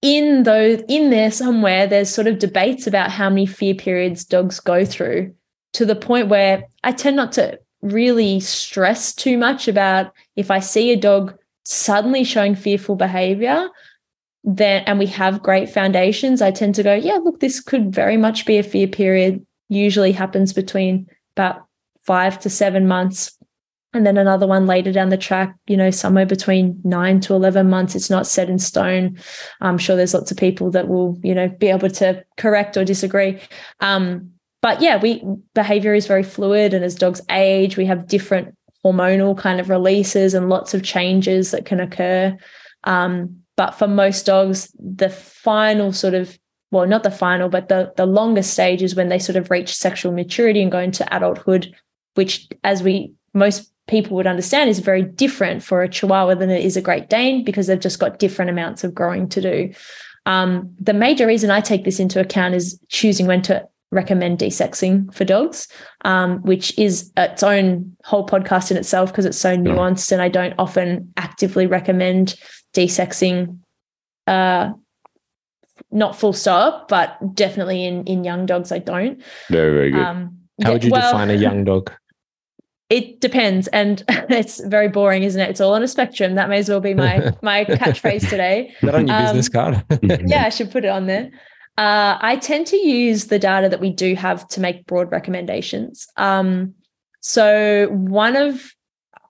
[0.00, 4.60] In those, in there somewhere, there's sort of debates about how many fear periods dogs
[4.60, 5.34] go through
[5.74, 10.60] to the point where I tend not to really stress too much about if I
[10.60, 13.68] see a dog suddenly showing fearful behavior,
[14.44, 18.16] then and we have great foundations, I tend to go, yeah, look, this could very
[18.16, 19.44] much be a fear period.
[19.68, 21.64] Usually happens between about
[22.02, 23.36] five to seven months.
[23.94, 27.70] And then another one later down the track, you know, somewhere between nine to 11
[27.70, 27.94] months.
[27.94, 29.16] It's not set in stone.
[29.60, 32.84] I'm sure there's lots of people that will, you know, be able to correct or
[32.84, 33.40] disagree.
[33.80, 34.33] Um,
[34.64, 39.36] but yeah, we behavior is very fluid, and as dogs age, we have different hormonal
[39.36, 42.34] kind of releases and lots of changes that can occur.
[42.84, 46.38] Um, but for most dogs, the final sort of
[46.70, 49.76] well, not the final, but the the longest stage is when they sort of reach
[49.76, 51.70] sexual maturity and go into adulthood,
[52.14, 56.64] which, as we most people would understand, is very different for a Chihuahua than it
[56.64, 59.74] is a Great Dane because they've just got different amounts of growing to do.
[60.24, 65.12] Um, the major reason I take this into account is choosing when to recommend desexing
[65.14, 65.68] for dogs,
[66.04, 70.12] um, which is its own whole podcast in itself because it's so nuanced.
[70.12, 72.34] And I don't often actively recommend
[72.74, 73.58] desexing,
[74.26, 74.72] uh,
[75.90, 79.22] not full stop, but definitely in in young dogs, I don't.
[79.48, 80.02] Very very good.
[80.02, 81.90] Um, How would you well, define a young dog?
[82.90, 85.48] It depends, and it's very boring, isn't it?
[85.48, 86.34] It's all on a spectrum.
[86.34, 88.74] That may as well be my my catchphrase today.
[88.82, 89.82] That on your um, business card.
[90.02, 91.30] yeah, I should put it on there.
[91.76, 96.06] Uh, I tend to use the data that we do have to make broad recommendations.
[96.16, 96.74] Um,
[97.20, 98.72] so one of,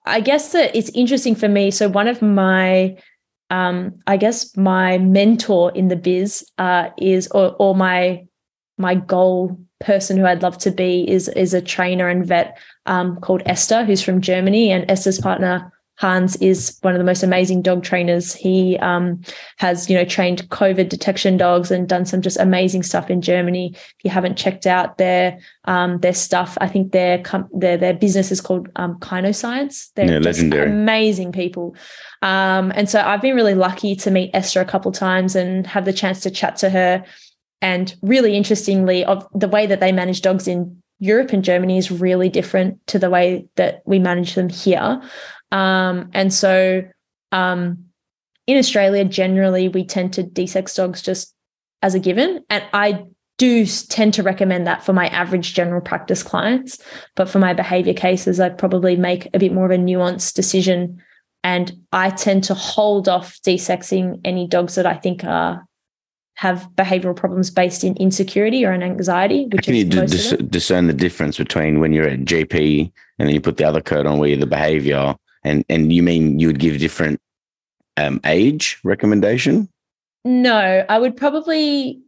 [0.05, 1.71] I guess that it's interesting for me.
[1.71, 2.97] So one of my,
[3.49, 8.25] um, I guess my mentor in the biz uh, is, or, or my
[8.77, 13.17] my goal person who I'd love to be is is a trainer and vet um,
[13.21, 17.61] called Esther, who's from Germany, and Esther's partner Hans is one of the most amazing
[17.61, 18.33] dog trainers.
[18.33, 19.21] He um,
[19.57, 23.71] has, you know, trained COVID detection dogs and done some just amazing stuff in Germany.
[23.73, 27.93] If you haven't checked out their um, their stuff, I think their com- their their
[27.93, 29.89] business is called um, Kynoscience.
[29.95, 31.75] They're yeah, legendary, amazing people.
[32.21, 35.85] Um, and so I've been really lucky to meet Esther a couple times and have
[35.85, 37.05] the chance to chat to her.
[37.61, 41.91] And really interestingly, of the way that they manage dogs in Europe and Germany is
[41.91, 45.01] really different to the way that we manage them here.
[45.51, 46.83] Um, and so
[47.31, 47.85] um,
[48.47, 51.33] in Australia, generally, we tend to desex dogs just
[51.81, 52.43] as a given.
[52.49, 53.05] And I
[53.37, 56.79] do tend to recommend that for my average general practice clients.
[57.15, 61.01] But for my behavior cases, I probably make a bit more of a nuanced decision.
[61.43, 65.65] And I tend to hold off desexing any dogs that I think are
[66.37, 69.45] have behavioral problems based in insecurity or an anxiety.
[69.45, 73.33] Which How can you dis- discern the difference between when you're at GP and then
[73.33, 75.15] you put the other code on where you're the behavior
[75.45, 77.21] and and you mean you would give different
[77.95, 79.69] um, age recommendation?
[80.25, 82.01] No, I would probably.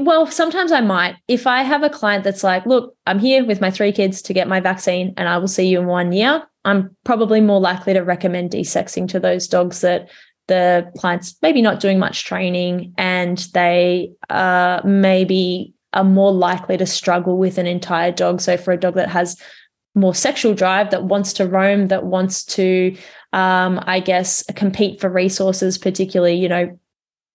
[0.00, 1.16] Well, sometimes I might.
[1.28, 4.32] If I have a client that's like, look, I'm here with my three kids to
[4.32, 7.92] get my vaccine and I will see you in one year, I'm probably more likely
[7.92, 10.08] to recommend desexing to those dogs that
[10.48, 16.86] the client's maybe not doing much training and they uh, maybe are more likely to
[16.86, 18.40] struggle with an entire dog.
[18.40, 19.40] So for a dog that has
[19.94, 22.96] more sexual drive that wants to roam, that wants to,
[23.32, 26.78] um, I guess, compete for resources, particularly, you know,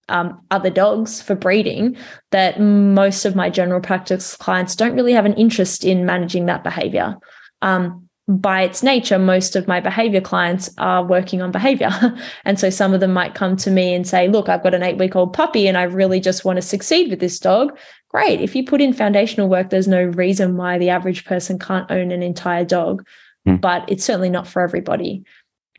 [0.09, 1.97] um, other dogs for breeding,
[2.31, 6.63] that most of my general practice clients don't really have an interest in managing that
[6.63, 7.17] behavior.
[7.61, 11.89] Um, by its nature, most of my behavior clients are working on behavior.
[12.45, 14.83] and so some of them might come to me and say, Look, I've got an
[14.83, 17.77] eight week old puppy and I really just want to succeed with this dog
[18.13, 18.41] great.
[18.41, 22.11] If you put in foundational work, there's no reason why the average person can't own
[22.11, 23.05] an entire dog,
[23.47, 23.59] mm.
[23.59, 25.23] but it's certainly not for everybody.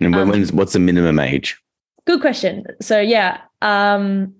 [0.01, 1.57] And when, um, what's the minimum age?
[2.07, 2.65] Good question.
[2.83, 4.35] So yeah, um,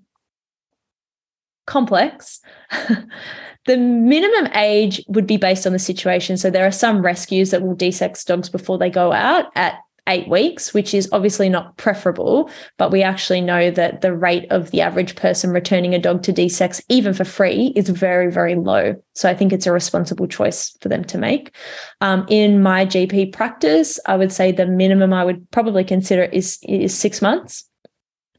[1.65, 2.41] complex.
[3.65, 6.37] the minimum age would be based on the situation.
[6.37, 10.27] So there are some rescues that will desex dogs before they go out at eight
[10.27, 14.81] weeks, which is obviously not preferable, but we actually know that the rate of the
[14.81, 18.95] average person returning a dog to desex, even for free, is very, very low.
[19.13, 21.55] So I think it's a responsible choice for them to make.
[22.01, 26.59] Um, in my GP practice, I would say the minimum I would probably consider is,
[26.63, 27.67] is six months.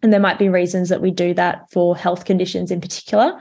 [0.02, 3.40] And there might be reasons that we do that for health conditions in particular.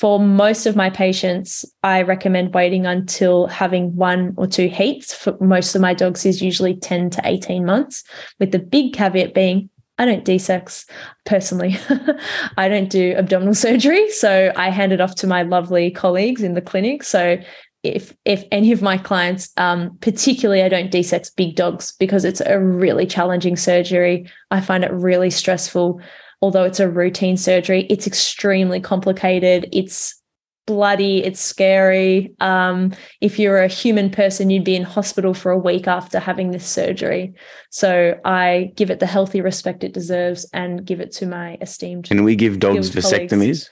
[0.00, 5.12] For most of my patients, I recommend waiting until having one or two heats.
[5.12, 8.02] For most of my dogs is usually 10 to 18 months,
[8.38, 10.88] with the big caveat being I don't desex
[11.26, 11.76] personally.
[12.56, 14.10] I don't do abdominal surgery.
[14.12, 17.02] So I hand it off to my lovely colleagues in the clinic.
[17.02, 17.36] So
[17.82, 22.40] if if any of my clients, um, particularly I don't desex big dogs because it's
[22.40, 24.30] a really challenging surgery.
[24.50, 26.00] I find it really stressful
[26.42, 29.68] although it's a routine surgery, it's extremely complicated.
[29.72, 30.20] It's
[30.66, 32.32] bloody, it's scary.
[32.40, 36.52] Um, if you're a human person, you'd be in hospital for a week after having
[36.52, 37.34] this surgery.
[37.70, 42.04] So I give it the healthy respect it deserves and give it to my esteemed.
[42.04, 43.68] Can we give dogs vasectomies?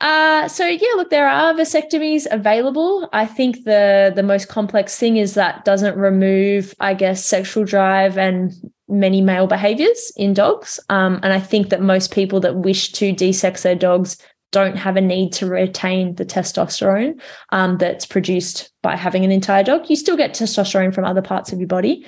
[0.00, 3.08] Uh, so yeah, look, there are vasectomies available.
[3.12, 8.16] I think the the most complex thing is that doesn't remove, I guess, sexual drive
[8.16, 8.50] and
[8.90, 10.80] many male behaviors in dogs.
[10.88, 14.16] Um, and I think that most people that wish to desex their dogs
[14.52, 17.20] don't have a need to retain the testosterone
[17.50, 19.88] um, that's produced by having an entire dog.
[19.88, 22.04] You still get testosterone from other parts of your body.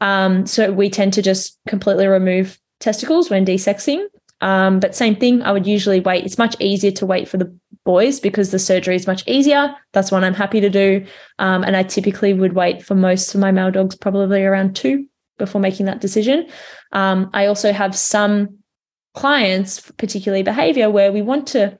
[0.00, 4.06] Um, so we tend to just completely remove testicles when desexing.
[4.40, 6.24] Um, but same thing, I would usually wait.
[6.24, 7.54] It's much easier to wait for the
[7.84, 9.74] boys because the surgery is much easier.
[9.92, 11.04] That's one I'm happy to do.
[11.38, 15.06] Um, and I typically would wait for most of my male dogs probably around two
[15.40, 16.48] before making that decision.
[16.92, 18.58] Um, I also have some
[19.14, 21.76] clients, particularly behavior, where we want to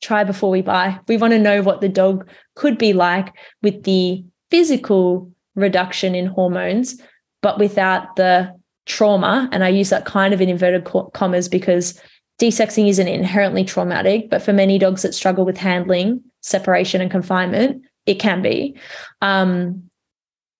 [0.00, 0.98] try before we buy.
[1.06, 6.26] We want to know what the dog could be like with the physical reduction in
[6.26, 7.00] hormones,
[7.42, 8.54] but without the
[8.86, 9.48] trauma.
[9.52, 12.00] And I use that kind of in inverted commas because
[12.40, 17.84] desexing isn't inherently traumatic, but for many dogs that struggle with handling, separation, and confinement,
[18.06, 18.76] it can be.
[19.20, 19.90] Um,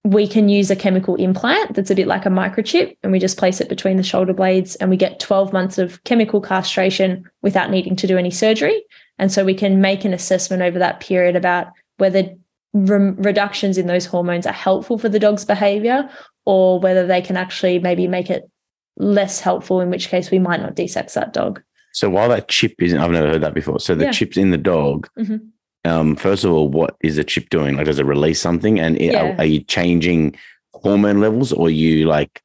[0.04, 3.38] we can use a chemical implant that's a bit like a microchip, and we just
[3.38, 7.70] place it between the shoulder blades, and we get 12 months of chemical castration without
[7.70, 8.82] needing to do any surgery.
[9.18, 12.34] And so we can make an assessment over that period about whether
[12.72, 16.10] re- reductions in those hormones are helpful for the dog's behavior
[16.44, 18.50] or whether they can actually maybe make it
[18.96, 21.62] less helpful, in which case we might not desex that dog.
[21.92, 23.78] So while that chip is, I've never heard that before.
[23.78, 24.12] So the yeah.
[24.12, 25.08] chip's in the dog.
[25.18, 25.36] Mm-hmm.
[25.84, 27.76] Um, first of all, what is the chip doing?
[27.76, 28.78] Like, does it release something?
[28.78, 29.32] And it, yeah.
[29.32, 30.36] are, are, you changing
[30.74, 32.40] hormone levels, or you like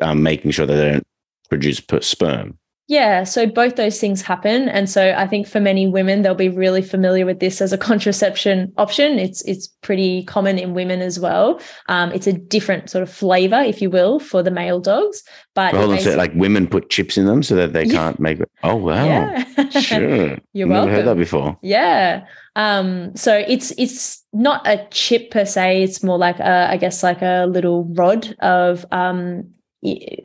[0.00, 1.06] um, making sure that they don't
[1.48, 2.58] produce sperm?
[2.86, 6.50] Yeah, so both those things happen, and so I think for many women they'll be
[6.50, 9.18] really familiar with this as a contraception option.
[9.18, 11.62] It's it's pretty common in women as well.
[11.88, 15.22] Um, it's a different sort of flavor, if you will, for the male dogs.
[15.54, 17.92] But well, hold on, so like women put chips in them so that they yeah.
[17.94, 18.50] can't make it.
[18.62, 19.68] Oh wow, yeah.
[19.80, 20.38] sure.
[20.52, 20.90] You're Never welcome.
[20.90, 21.58] heard that before.
[21.62, 22.26] Yeah.
[22.54, 25.84] Um, so it's it's not a chip per se.
[25.84, 29.54] It's more like a, I guess like a little rod of um,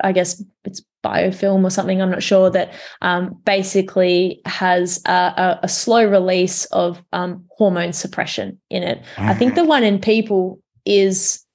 [0.01, 5.59] I guess it's biofilm or something, I'm not sure, that um, basically has a, a,
[5.63, 9.03] a, slow release of um, hormone suppression in it.
[9.17, 11.45] I think the one in people is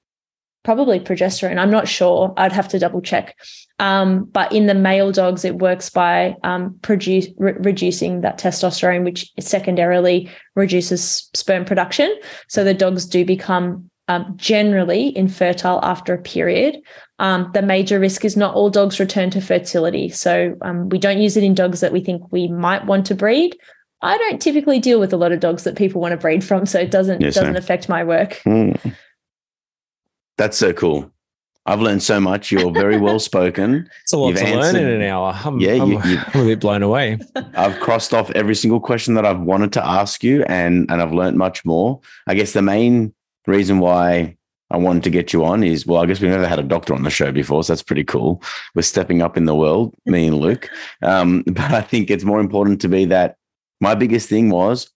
[0.65, 1.59] probably progesterone.
[1.59, 2.33] I'm not sure.
[2.37, 3.37] I'd have to double check.
[3.79, 9.05] Um, but in the male dogs, it works by um, produce, re- reducing that testosterone,
[9.05, 12.15] which secondarily reduces sperm production.
[12.49, 16.81] So the dogs do become um, generally infertile after a period.
[17.19, 20.09] Um, the major risk is not all dogs return to fertility.
[20.11, 23.15] So um, we don't use it in dogs that we think we might want to
[23.15, 23.57] breed.
[24.03, 26.67] I don't typically deal with a lot of dogs that people want to breed from,
[26.67, 28.43] so it doesn't yes, doesn't affect my work.
[28.45, 28.95] Mm.
[30.37, 31.11] That's so cool.
[31.67, 32.53] I've learned so much.
[32.53, 33.89] You're very well spoken.
[34.03, 35.33] it's a lot You've to answered, learn in an hour.
[35.45, 37.19] I'm, yeah, I'm, you, you, I'm a bit blown away.
[37.55, 41.15] I've crossed off every single question that I've wanted to ask you, and and I've
[41.15, 42.01] learned much more.
[42.27, 43.15] I guess the main
[43.53, 44.37] reason why
[44.71, 46.95] I wanted to get you on is well, I guess we've never had a doctor
[46.95, 48.43] on the show before, so that's pretty cool.
[48.75, 50.69] We're stepping up in the world, me and Luke.
[51.03, 53.37] Um, but I think it's more important to be that
[53.81, 54.91] my biggest thing was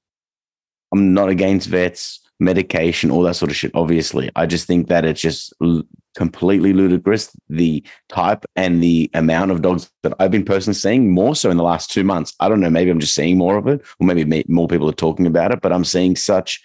[0.93, 3.73] I'm not against vets, medication, all that sort of shit.
[3.75, 5.83] Obviously, I just think that it's just l-
[6.17, 11.37] completely ludicrous the type and the amount of dogs that I've been personally seeing more
[11.37, 12.35] so in the last two months.
[12.41, 14.95] I don't know, maybe I'm just seeing more of it, or maybe more people are
[14.95, 16.63] talking about it, but I'm seeing such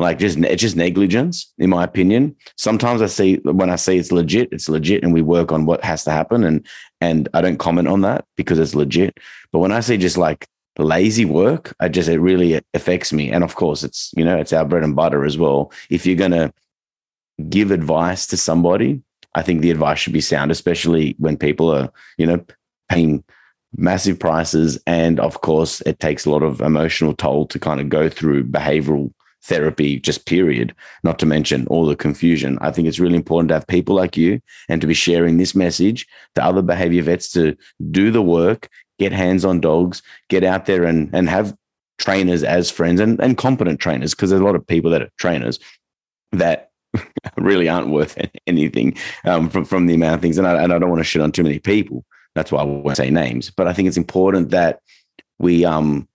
[0.00, 2.34] like just it's just negligence, in my opinion.
[2.56, 5.84] Sometimes I see when I see it's legit, it's legit, and we work on what
[5.84, 6.66] has to happen, and
[7.00, 9.18] and I don't comment on that because it's legit.
[9.52, 10.46] But when I see just like
[10.78, 13.30] lazy work, I just it really affects me.
[13.30, 15.70] And of course, it's you know it's our bread and butter as well.
[15.90, 16.52] If you're gonna
[17.50, 19.02] give advice to somebody,
[19.34, 22.42] I think the advice should be sound, especially when people are you know
[22.88, 23.22] paying
[23.76, 27.88] massive prices and of course it takes a lot of emotional toll to kind of
[27.88, 29.12] go through behavioral
[29.42, 32.58] therapy, just period, not to mention all the confusion.
[32.60, 35.54] I think it's really important to have people like you and to be sharing this
[35.54, 37.56] message to other behavior vets to
[37.90, 41.54] do the work, get hands on dogs, get out there and, and have
[41.98, 45.10] trainers as friends and, and competent trainers, because there's a lot of people that are
[45.18, 45.58] trainers
[46.32, 46.70] that
[47.36, 50.38] really aren't worth anything um, from, from the amount of things.
[50.38, 52.04] And I, and I don't want to shit on too many people.
[52.34, 53.50] That's why I won't say names.
[53.50, 54.80] But I think it's important that
[55.38, 56.06] we um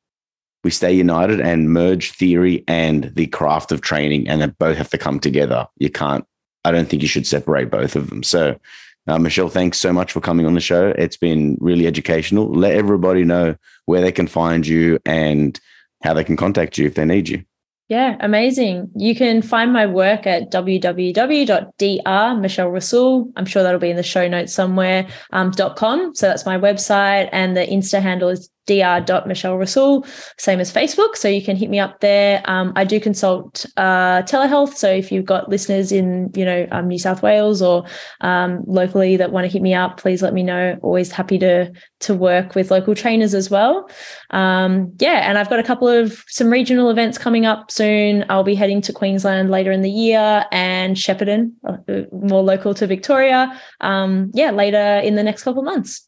[0.65, 4.89] we stay united and merge theory and the craft of training, and they both have
[4.89, 5.67] to come together.
[5.77, 6.25] You can't.
[6.65, 8.23] I don't think you should separate both of them.
[8.23, 8.59] So,
[9.05, 10.87] uh, Michelle, thanks so much for coming on the show.
[10.97, 12.51] It's been really educational.
[12.51, 13.55] Let everybody know
[13.85, 15.59] where they can find you and
[16.03, 17.45] how they can contact you if they need you.
[17.87, 18.89] Yeah, amazing.
[18.95, 23.31] You can find my work at www.drmichelleRassool.
[23.35, 25.07] I'm sure that'll be in the show notes somewhere.
[25.31, 26.15] Um, .com.
[26.15, 31.15] So that's my website, and the Insta handle is dr.michelleRassool, same as Facebook.
[31.15, 32.41] So you can hit me up there.
[32.45, 34.75] Um, I do consult uh, telehealth.
[34.75, 37.85] So if you've got listeners in, you know, um, New South Wales or
[38.21, 40.77] um, locally that want to hit me up, please let me know.
[40.81, 41.71] Always happy to
[42.01, 43.89] to work with local trainers as well.
[44.31, 48.25] Um, yeah, and I've got a couple of some regional events coming up soon.
[48.29, 51.77] I'll be heading to Queensland later in the year and Shepparton, uh,
[52.11, 53.59] more local to Victoria.
[53.81, 56.07] Um, yeah, later in the next couple of months.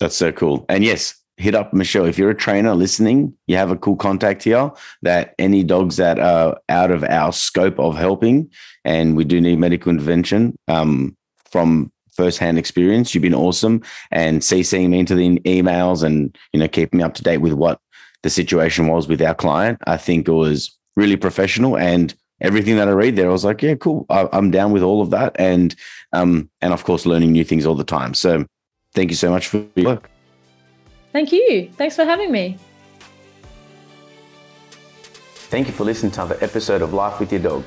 [0.00, 0.64] That's so cool.
[0.68, 2.06] And yes, hit up Michelle.
[2.06, 4.70] If you're a trainer listening, you have a cool contact here
[5.02, 8.50] that any dogs that are out of our scope of helping
[8.84, 11.16] and we do need medical intervention um,
[11.50, 16.68] from firsthand experience, you've been awesome and CCing me into the emails and, you know,
[16.68, 17.80] keeping me up to date with what
[18.22, 19.78] the situation was with our client.
[19.86, 23.62] I think it was really professional and everything that I read there, I was like,
[23.62, 24.06] yeah, cool.
[24.10, 25.34] I, am down with all of that.
[25.38, 25.74] And,
[26.12, 28.14] um, and of course, learning new things all the time.
[28.14, 28.44] So
[28.94, 30.11] thank you so much for your work.
[31.12, 31.70] Thank you.
[31.76, 32.56] Thanks for having me.
[35.52, 37.64] Thank you for listening to another episode of Life with Your Dog.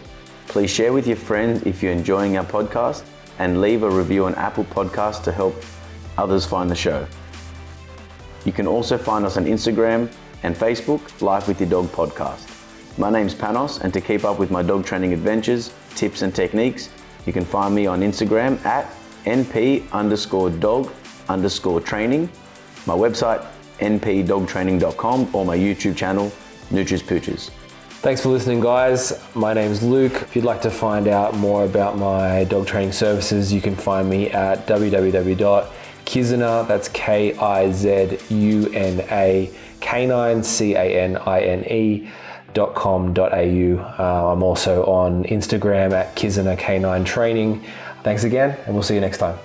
[0.48, 3.04] Please share with your friends if you're enjoying our podcast
[3.38, 5.56] and leave a review on Apple Podcasts to help
[6.18, 7.06] others find the show.
[8.44, 10.12] You can also find us on Instagram
[10.42, 12.52] and Facebook, Life with Your Dog Podcast.
[12.98, 16.90] My name's Panos, and to keep up with my dog training adventures, tips, and techniques,
[17.26, 18.92] you can find me on Instagram at
[19.26, 20.92] np underscore dog
[21.30, 22.30] underscore training
[22.86, 23.46] my website,
[23.80, 26.32] npdogtraining.com, or my YouTube channel,
[26.70, 27.52] Nutris Pooches.
[28.06, 29.20] Thanks for listening, guys.
[29.34, 30.14] My name's Luke.
[30.14, 34.08] If you'd like to find out more about my dog training services, you can find
[34.08, 41.42] me at www.kizuna, that's K I Z U N A, canine, C A N I
[41.42, 42.08] N E.
[42.56, 43.28] .com.au.
[43.28, 47.62] Uh, I'm also on Instagram at Kizuna Canine Training.
[48.04, 49.38] Thanks again, and we'll see you next time.